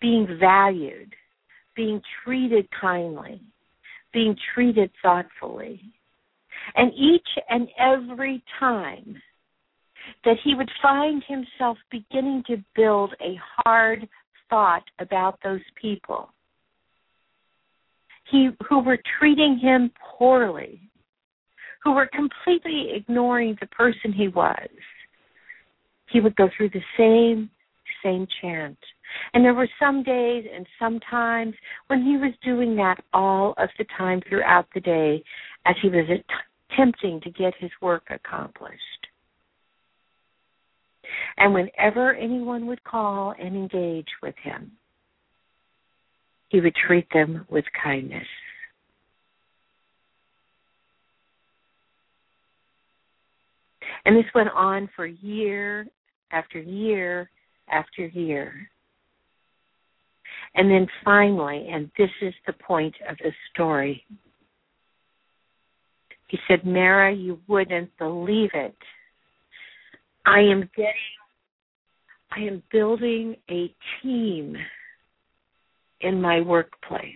[0.00, 1.14] being valued,
[1.76, 3.40] being treated kindly,
[4.12, 5.80] being treated thoughtfully.
[6.76, 9.20] And each and every time
[10.24, 14.08] that he would find himself beginning to build a hard
[14.50, 16.28] thought about those people.
[18.30, 20.80] He who were treating him poorly
[21.82, 24.68] who were completely ignoring the person he was
[26.10, 27.50] he would go through the same
[28.04, 28.78] same chant.
[29.34, 31.54] And there were some days and some times
[31.88, 35.22] when he was doing that all of the time throughout the day
[35.66, 36.06] as he was
[36.70, 38.99] attempting to get his work accomplished
[41.40, 44.72] and whenever anyone would call and engage with him,
[46.50, 48.26] he would treat them with kindness.
[54.04, 55.86] And this went on for year
[56.30, 57.30] after year
[57.70, 58.68] after year.
[60.54, 64.04] And then finally, and this is the point of the story,
[66.28, 68.76] he said, Mara, you wouldn't believe it.
[70.26, 70.92] I am getting
[72.32, 74.56] I am building a team
[76.00, 77.14] in my workplace.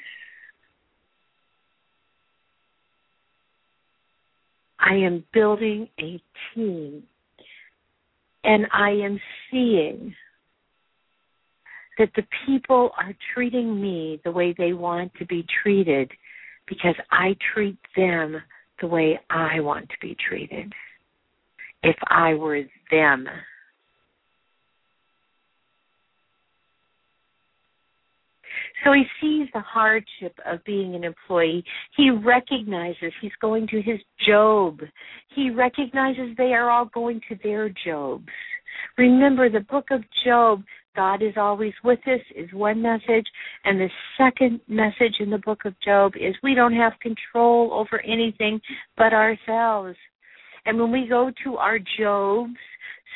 [4.78, 6.20] I am building a
[6.54, 7.04] team
[8.42, 9.18] and I am
[9.50, 10.14] seeing
[11.98, 16.10] that the people are treating me the way they want to be treated
[16.66, 18.36] because I treat them
[18.80, 20.72] the way I want to be treated.
[21.82, 23.28] If I were them.
[28.84, 31.64] So he sees the hardship of being an employee.
[31.96, 34.80] He recognizes he's going to his job.
[35.34, 38.28] He recognizes they are all going to their jobs.
[38.98, 40.62] Remember, the book of Job,
[40.94, 43.26] God is always with us, is one message.
[43.64, 48.00] And the second message in the book of Job is we don't have control over
[48.02, 48.60] anything
[48.96, 49.96] but ourselves.
[50.66, 52.54] And when we go to our Jobs,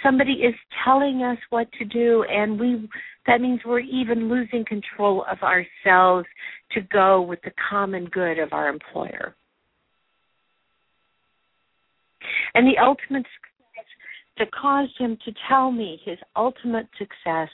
[0.02, 2.88] somebody is telling us what to do and we
[3.28, 6.26] that means we're even losing control of ourselves
[6.72, 9.36] to go with the common good of our employer.
[12.54, 13.84] And the ultimate success
[14.38, 17.50] that caused him to tell me his ultimate success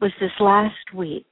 [0.00, 1.26] was this last week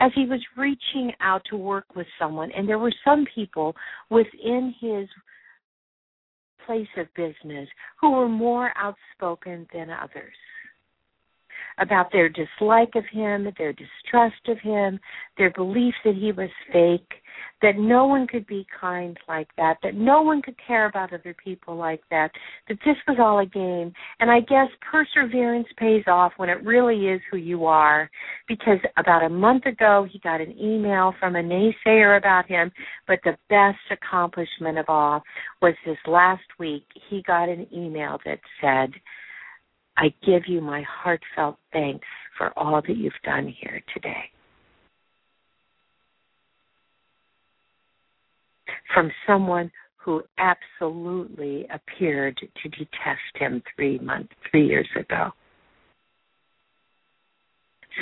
[0.00, 2.50] as he was reaching out to work with someone.
[2.56, 3.76] And there were some people
[4.10, 5.08] within his
[6.66, 7.68] place of business
[8.00, 10.34] who were more outspoken than others
[11.80, 15.00] about their dislike of him, their distrust of him,
[15.38, 17.20] their belief that he was fake,
[17.62, 21.34] that no one could be kind like that, that no one could care about other
[21.42, 22.30] people like that,
[22.68, 23.92] that this was all a game.
[24.18, 28.10] And I guess perseverance pays off when it really is who you are,
[28.48, 32.70] because about a month ago he got an email from a naysayer about him,
[33.06, 35.22] but the best accomplishment of all
[35.60, 38.90] was this last week he got an email that said,
[40.00, 42.06] I give you my heartfelt thanks
[42.38, 44.30] for all that you've done here today.
[48.94, 55.32] From someone who absolutely appeared to detest him three months, three years ago.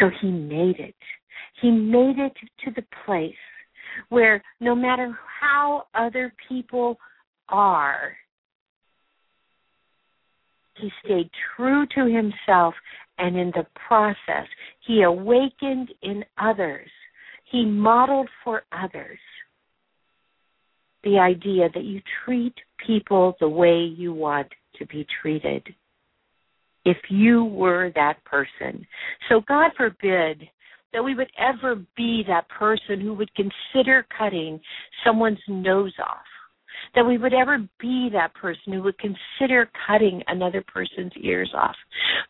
[0.01, 0.95] So he made it.
[1.61, 2.33] He made it
[2.65, 3.35] to the place
[4.09, 6.97] where no matter how other people
[7.49, 8.13] are,
[10.81, 12.75] he stayed true to himself,
[13.19, 14.47] and in the process,
[14.87, 16.91] he awakened in others.
[17.51, 19.19] He modeled for others
[21.05, 22.55] the idea that you treat
[22.87, 24.49] people the way you want
[24.79, 25.63] to be treated.
[26.85, 28.87] If you were that person.
[29.29, 30.49] So, God forbid
[30.93, 34.61] that we would ever be that person who would consider cutting
[35.05, 36.25] someone's nose off
[36.95, 41.77] that we would ever be that person who would consider cutting another person's ears off.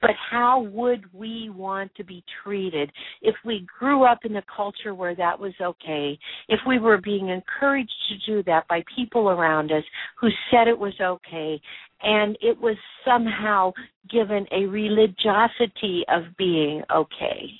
[0.00, 2.90] But how would we want to be treated
[3.22, 7.28] if we grew up in a culture where that was okay, if we were being
[7.28, 9.84] encouraged to do that by people around us
[10.20, 11.61] who said it was okay,
[12.02, 13.72] and it was somehow
[14.11, 17.50] given a religiosity of being okay?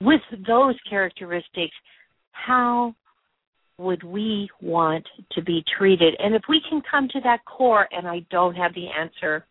[0.00, 1.74] With those characteristics,
[2.32, 2.94] how
[3.78, 6.14] would we want to be treated?
[6.18, 9.46] And if we can come to that core, and I don't have the answer,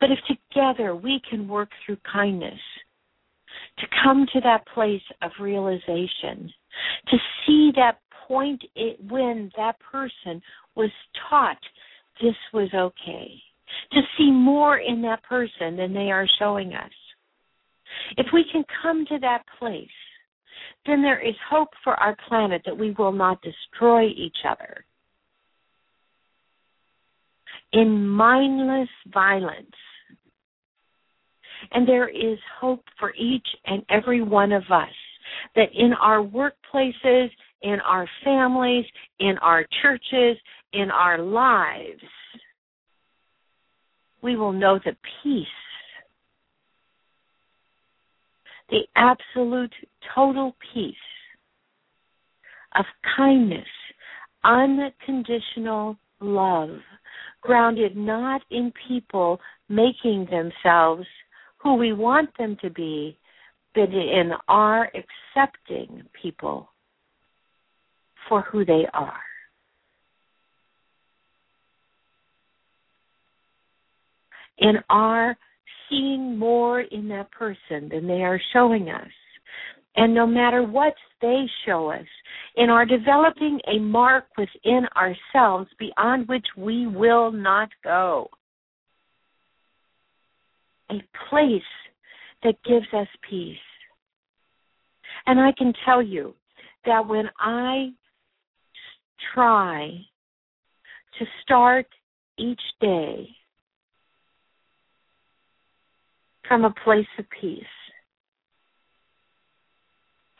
[0.00, 2.58] but if together we can work through kindness
[3.78, 6.50] to come to that place of realization,
[7.08, 7.16] to
[7.46, 8.62] see that point
[9.08, 10.40] when that person
[10.76, 10.90] was
[11.28, 11.58] taught
[12.22, 13.32] this was okay,
[13.92, 16.90] to see more in that person than they are showing us.
[18.16, 19.88] If we can come to that place,
[20.86, 24.84] then there is hope for our planet that we will not destroy each other.
[27.72, 29.66] In mindless violence.
[31.72, 34.88] And there is hope for each and every one of us
[35.54, 37.28] that in our workplaces,
[37.62, 38.86] in our families,
[39.20, 40.38] in our churches,
[40.72, 42.02] in our lives,
[44.22, 45.46] we will know the peace
[48.70, 49.74] the absolute
[50.14, 50.94] total peace
[52.76, 52.84] of
[53.16, 53.66] kindness,
[54.44, 56.78] unconditional love,
[57.40, 61.06] grounded not in people making themselves
[61.58, 63.16] who we want them to be,
[63.74, 66.68] but in our accepting people
[68.28, 69.20] for who they are.
[74.58, 75.36] In our
[75.88, 79.10] seeing more in that person than they are showing us.
[79.96, 82.06] And no matter what they show us,
[82.56, 88.28] in our developing a mark within ourselves beyond which we will not go.
[90.90, 91.62] A place
[92.42, 93.56] that gives us peace.
[95.26, 96.34] And I can tell you
[96.86, 97.90] that when I
[99.34, 99.90] try
[101.18, 101.86] to start
[102.38, 103.28] each day
[106.48, 107.62] from a place of peace.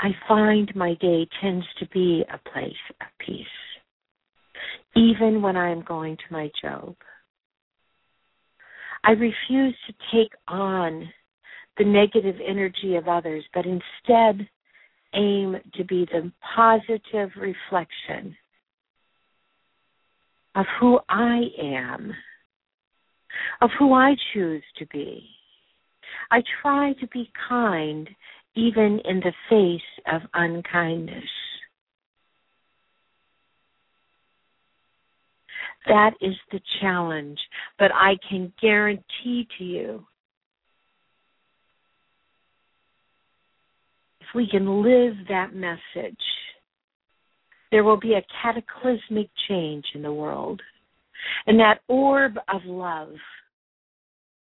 [0.03, 2.72] I find my day tends to be a place
[3.03, 3.46] of peace,
[4.96, 6.96] even when I am going to my job.
[9.05, 11.07] I refuse to take on
[11.76, 14.48] the negative energy of others, but instead
[15.14, 18.34] aim to be the positive reflection
[20.55, 22.14] of who I am,
[23.61, 25.28] of who I choose to be.
[26.30, 28.09] I try to be kind
[28.61, 29.80] even in the face
[30.12, 31.24] of unkindness.
[35.86, 37.38] That is the challenge,
[37.78, 40.06] but I can guarantee to you
[44.20, 46.20] if we can live that message,
[47.70, 50.61] there will be a cataclysmic change in the world.
[51.46, 53.14] And that orb of love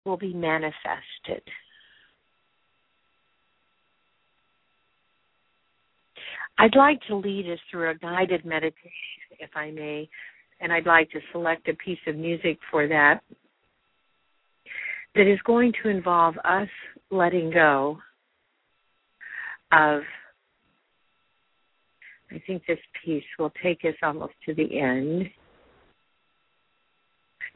[0.05, 1.43] will be manifested.
[6.59, 8.91] I'd like to lead us through a guided meditation,
[9.39, 10.09] if I may,
[10.59, 13.21] and I'd like to select a piece of music for that
[15.15, 16.67] that is going to involve us
[17.11, 17.97] letting go
[19.71, 20.01] of.
[22.29, 25.29] I think this piece will take us almost to the end.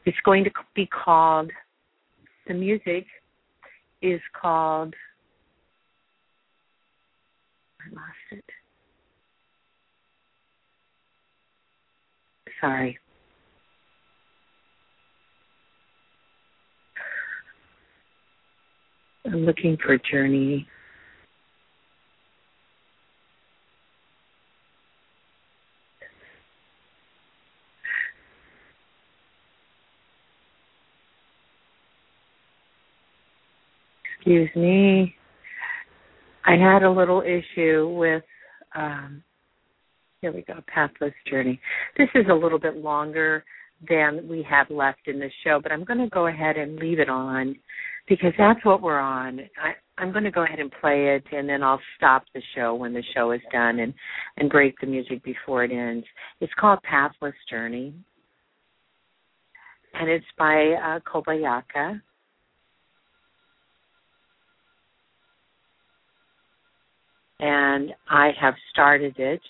[0.06, 1.50] It's going to be called,
[2.48, 3.04] the music
[4.00, 4.94] is called,
[7.80, 8.44] I lost it.
[12.60, 12.98] Sorry.
[19.26, 20.66] I'm looking for a journey.
[34.16, 35.14] Excuse me.
[36.46, 38.22] I had a little issue with
[38.74, 39.22] um,
[40.24, 41.60] here we go, Pathless Journey.
[41.98, 43.44] This is a little bit longer
[43.90, 46.98] than we have left in the show, but I'm going to go ahead and leave
[46.98, 47.54] it on
[48.08, 49.40] because that's what we're on.
[49.62, 52.74] I, I'm going to go ahead and play it, and then I'll stop the show
[52.74, 53.92] when the show is done and
[54.38, 56.06] and break the music before it ends.
[56.40, 57.92] It's called Pathless Journey,
[59.92, 62.00] and it's by uh, Kobayaka.
[67.40, 69.42] And I have started it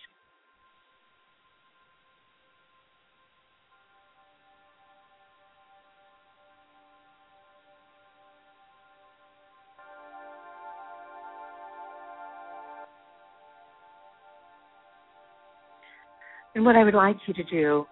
[16.64, 17.86] what I would like you to do,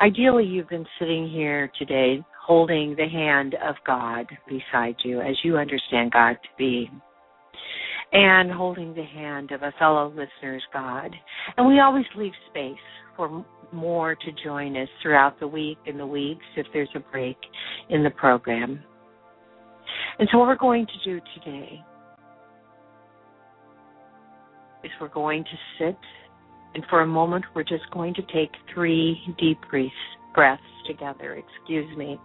[0.00, 5.56] ideally, you've been sitting here today holding the hand of God beside you as you
[5.56, 6.90] understand God to be,
[8.12, 11.14] and holding the hand of a fellow listener's God.
[11.56, 12.74] And we always leave space
[13.16, 17.36] for more to join us throughout the week and the weeks if there's a break
[17.90, 18.82] in the program.
[20.18, 21.80] And so, what we're going to do today
[24.84, 25.98] is we're going to sit,
[26.74, 29.58] and for a moment, we're just going to take three deep
[30.34, 31.34] breaths together.
[31.34, 32.18] Excuse me.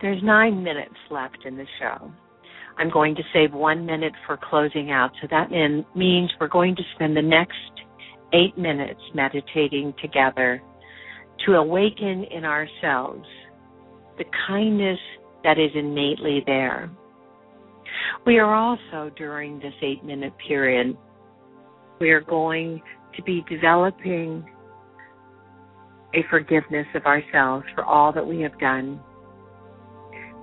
[0.00, 2.10] There's nine minutes left in the show.
[2.78, 5.10] I'm going to save one minute for closing out.
[5.20, 5.50] So that
[5.96, 7.56] means we're going to spend the next
[8.32, 10.62] eight minutes meditating together
[11.46, 13.26] to awaken in ourselves
[14.18, 14.98] the kindness
[15.44, 16.90] that is innately there.
[18.26, 20.96] We are also, during this eight minute period,
[22.00, 22.80] we are going
[23.16, 24.44] to be developing
[26.14, 29.00] a forgiveness of ourselves for all that we have done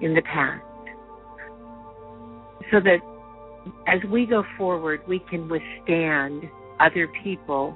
[0.02, 0.64] in the past.
[2.72, 3.00] So that
[3.88, 6.44] as we go forward, we can withstand
[6.80, 7.76] other people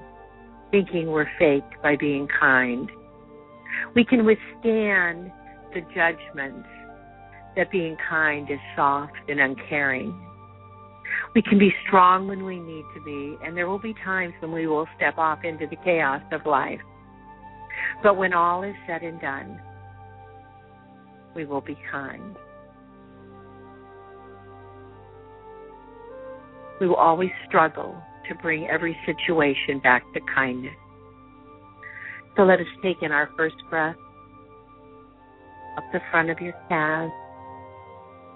[0.72, 2.90] thinking we're fake by being kind.
[3.96, 5.32] We can withstand
[5.74, 6.68] the judgments
[7.56, 10.18] that being kind is soft and uncaring.
[11.36, 14.52] We can be strong when we need to be, and there will be times when
[14.52, 16.80] we will step off into the chaos of life.
[18.02, 19.60] But when all is said and done,
[21.36, 22.36] we will be kind.
[26.80, 27.96] We will always struggle
[28.30, 30.74] to bring every situation back to kindness.
[32.36, 33.96] So let us take in our first breath
[35.78, 37.12] up the front of your calves,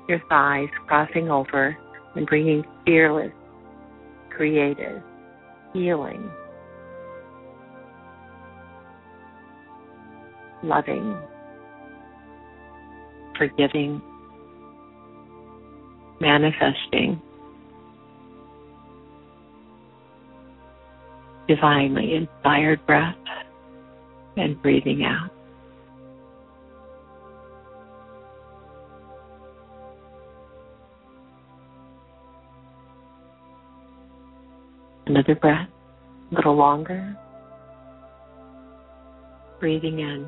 [0.08, 1.78] your thighs crossing over
[2.16, 3.32] and bringing fearless,
[4.30, 5.01] creative,
[5.74, 6.30] healing,
[10.64, 11.18] loving,
[13.38, 14.01] forgiving,
[16.20, 17.22] manifesting,
[21.47, 23.16] divinely inspired breath
[24.38, 25.32] and breathing out.
[35.14, 35.70] Another breath,
[36.32, 37.16] a little longer.
[39.59, 40.28] Breathing in.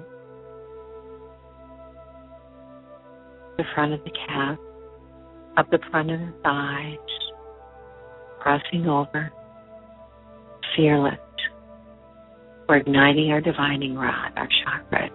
[3.58, 4.60] The front of the calf,
[5.58, 6.98] up the front of the thighs,
[8.40, 9.34] crossing over,
[10.76, 11.18] fearless.
[12.70, 15.10] We're igniting our divining rod, our chakras.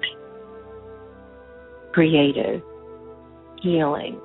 [1.92, 2.60] Creative,
[3.62, 4.20] healing,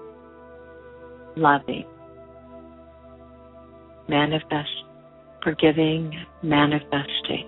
[1.36, 1.86] loving,
[4.10, 4.85] manifest
[5.46, 7.48] forgiving, manifesting,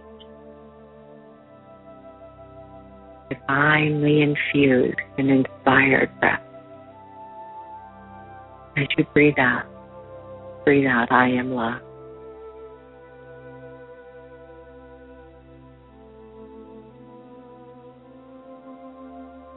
[3.28, 6.43] divinely infused and inspired breath.
[8.78, 9.66] As you breathe out,
[10.64, 11.82] breathe out, I am love.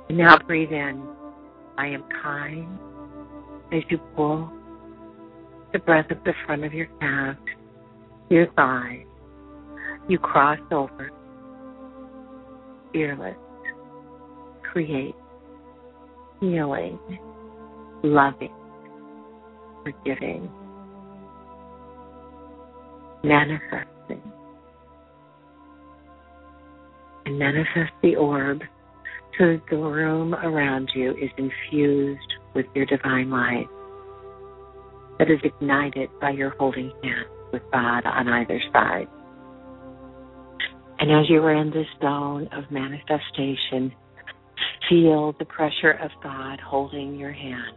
[0.09, 1.07] And now breathe in,
[1.76, 2.78] I am kind.
[3.70, 4.51] As you pull
[5.74, 7.38] the breath up the front of your calves
[8.31, 9.05] your thigh,
[10.09, 11.11] you cross over,
[12.93, 13.37] fearless,
[14.62, 15.16] create,
[16.39, 16.99] healing,
[18.05, 18.55] loving,
[19.83, 20.49] forgiving,
[23.24, 24.22] manifesting,
[27.26, 28.61] and manifest the orb
[29.39, 33.66] so that the room around you is infused with your divine light
[35.18, 39.07] that is ignited by your holding hand with God on either side.
[41.01, 43.92] And as you are in this zone of manifestation,
[44.88, 47.74] feel the pressure of God holding your hand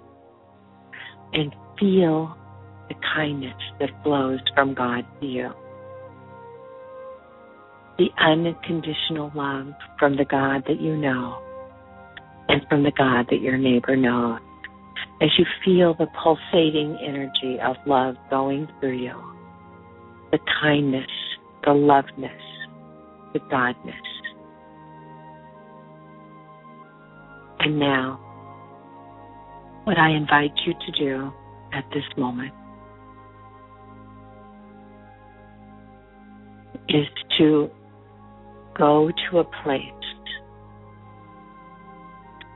[1.31, 2.35] and feel
[2.89, 5.49] the kindness that flows from God to you.
[7.97, 11.41] The unconditional love from the God that you know
[12.49, 14.39] and from the God that your neighbor knows.
[15.21, 19.33] As you feel the pulsating energy of love going through you
[20.33, 21.11] the kindness,
[21.63, 22.41] the loveness,
[23.33, 23.93] the godness.
[27.59, 28.19] And now,
[29.83, 31.31] what I invite you to do
[31.71, 32.51] at this moment
[36.89, 37.05] is
[37.37, 37.69] to
[38.75, 39.91] go to a place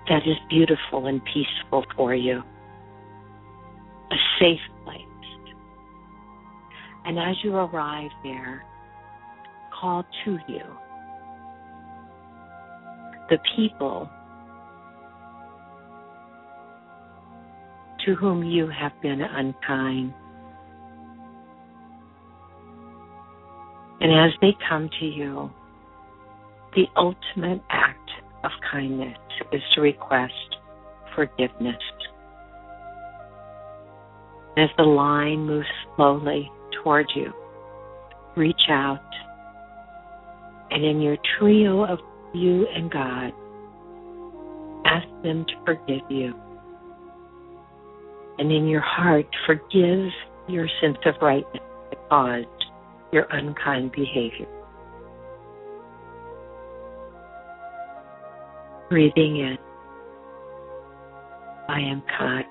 [0.09, 2.41] that is beautiful and peaceful for you,
[4.11, 5.06] a safe place
[7.07, 8.65] And as you arrive there,
[9.79, 10.61] call to you
[13.29, 14.09] the people
[18.05, 20.13] to whom you have been unkind.
[24.01, 25.49] And as they come to you,
[26.75, 28.09] the ultimate act
[28.43, 29.17] of kindness
[29.53, 30.57] is to request
[31.15, 31.81] forgiveness.
[34.57, 36.51] As the line moves slowly
[36.83, 37.33] toward you,
[38.35, 39.01] reach out
[40.71, 41.99] and in your trio of
[42.33, 43.31] you and God,
[44.85, 46.33] ask them to forgive you.
[48.37, 50.09] And in your heart, forgive
[50.47, 52.47] your sense of rightness that caused
[53.11, 54.47] your unkind behavior.
[58.89, 59.57] Breathing in,
[61.67, 62.45] I am kind.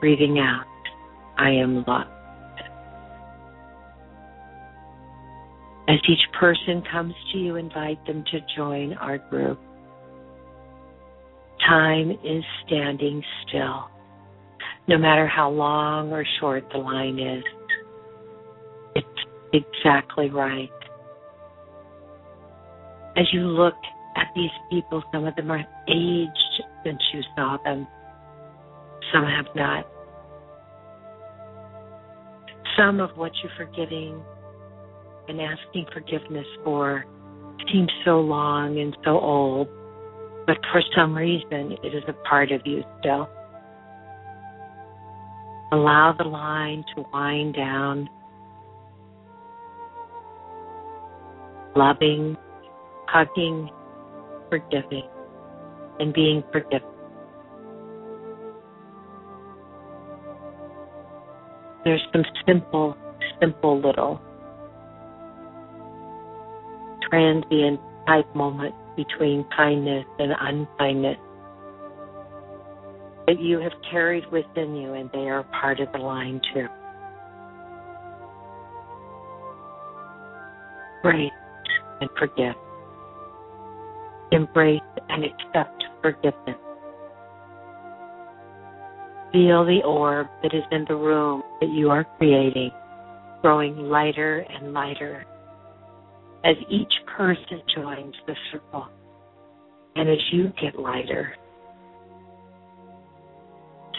[0.00, 0.64] Breathing out,
[1.36, 2.17] I am loved.
[5.88, 9.58] As each person comes to you, invite them to join our group.
[11.66, 13.88] Time is standing still,
[14.86, 17.42] no matter how long or short the line is.
[18.96, 19.06] It's
[19.54, 20.68] exactly right.
[23.16, 23.74] As you look
[24.16, 27.86] at these people, some of them are aged since you saw them,
[29.12, 29.86] some have not.
[32.76, 34.22] Some of what you're forgetting
[35.28, 37.04] and asking forgiveness for
[37.72, 39.68] seems so long and so old,
[40.46, 43.28] but for some reason it is a part of you still.
[45.70, 48.08] Allow the line to wind down,
[51.76, 52.36] loving,
[53.06, 53.68] hugging,
[54.48, 55.08] forgiving,
[56.00, 56.88] and being forgiven.
[61.84, 62.96] There's some simple,
[63.40, 64.20] simple little
[67.10, 71.18] transient type moment between kindness and unkindness
[73.26, 76.66] that you have carried within you, and they are part of the line too.
[81.04, 81.30] Embrace
[82.00, 82.54] and forgive.
[84.32, 86.56] Embrace and accept forgiveness.
[89.32, 92.70] Feel the orb that is in the room that you are creating
[93.42, 95.24] growing lighter and lighter
[96.48, 98.88] as each person joins the circle
[99.96, 101.34] and as you get lighter,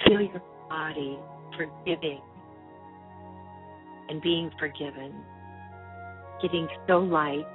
[0.03, 1.19] feel your body
[1.55, 2.21] forgiving
[4.09, 5.13] and being forgiven,
[6.41, 7.45] getting so light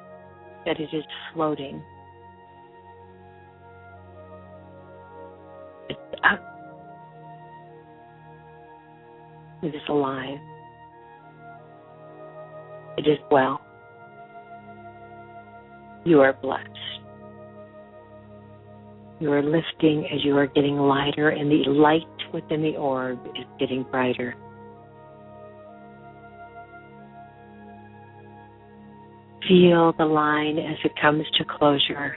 [0.64, 1.82] that it is floating.
[5.88, 6.40] It's up.
[9.64, 10.38] It is alive.
[12.96, 13.63] It is well.
[16.04, 16.68] You are blessed.
[19.20, 22.02] You are lifting as you are getting lighter, and the light
[22.32, 24.34] within the orb is getting brighter.
[29.48, 32.16] Feel the line as it comes to closure,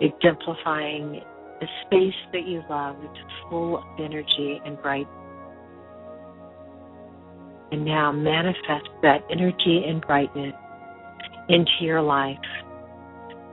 [0.00, 1.20] exemplifying
[1.60, 2.96] the space that you love.
[3.50, 5.08] Full of energy and bright.
[7.70, 10.54] And now manifest that energy and brightness
[11.48, 12.38] into your life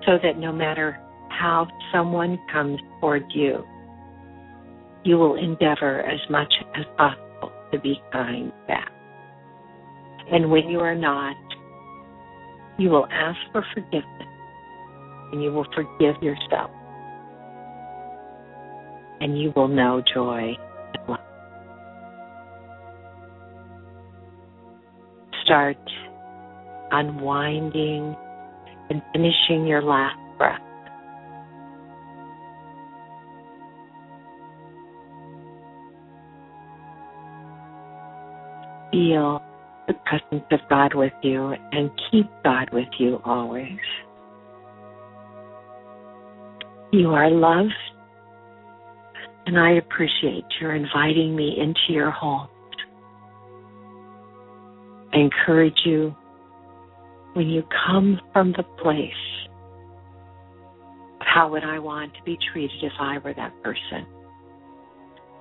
[0.05, 3.63] so that no matter how someone comes toward you,
[5.03, 8.91] you will endeavor as much as possible to be kind back.
[10.31, 11.35] And when you are not,
[12.77, 14.27] you will ask for forgiveness
[15.31, 16.71] and you will forgive yourself.
[19.19, 20.55] And you will know joy
[20.93, 21.19] and love.
[25.45, 25.77] Start
[26.91, 28.15] unwinding
[28.89, 30.59] and finishing your last breath.
[38.91, 39.41] Feel
[39.87, 43.79] the presence of God with you and keep God with you always.
[46.91, 47.71] You are loved,
[49.45, 52.49] and I appreciate your inviting me into your home.
[55.13, 56.13] I encourage you
[57.33, 59.11] when you come from the place
[61.19, 64.05] of how would I want to be treated if I were that person,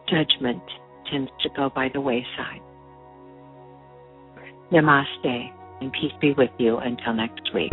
[0.09, 0.63] judgment
[1.11, 2.61] tends to go by the wayside.
[4.73, 7.73] Namaste and peace be with you until next week.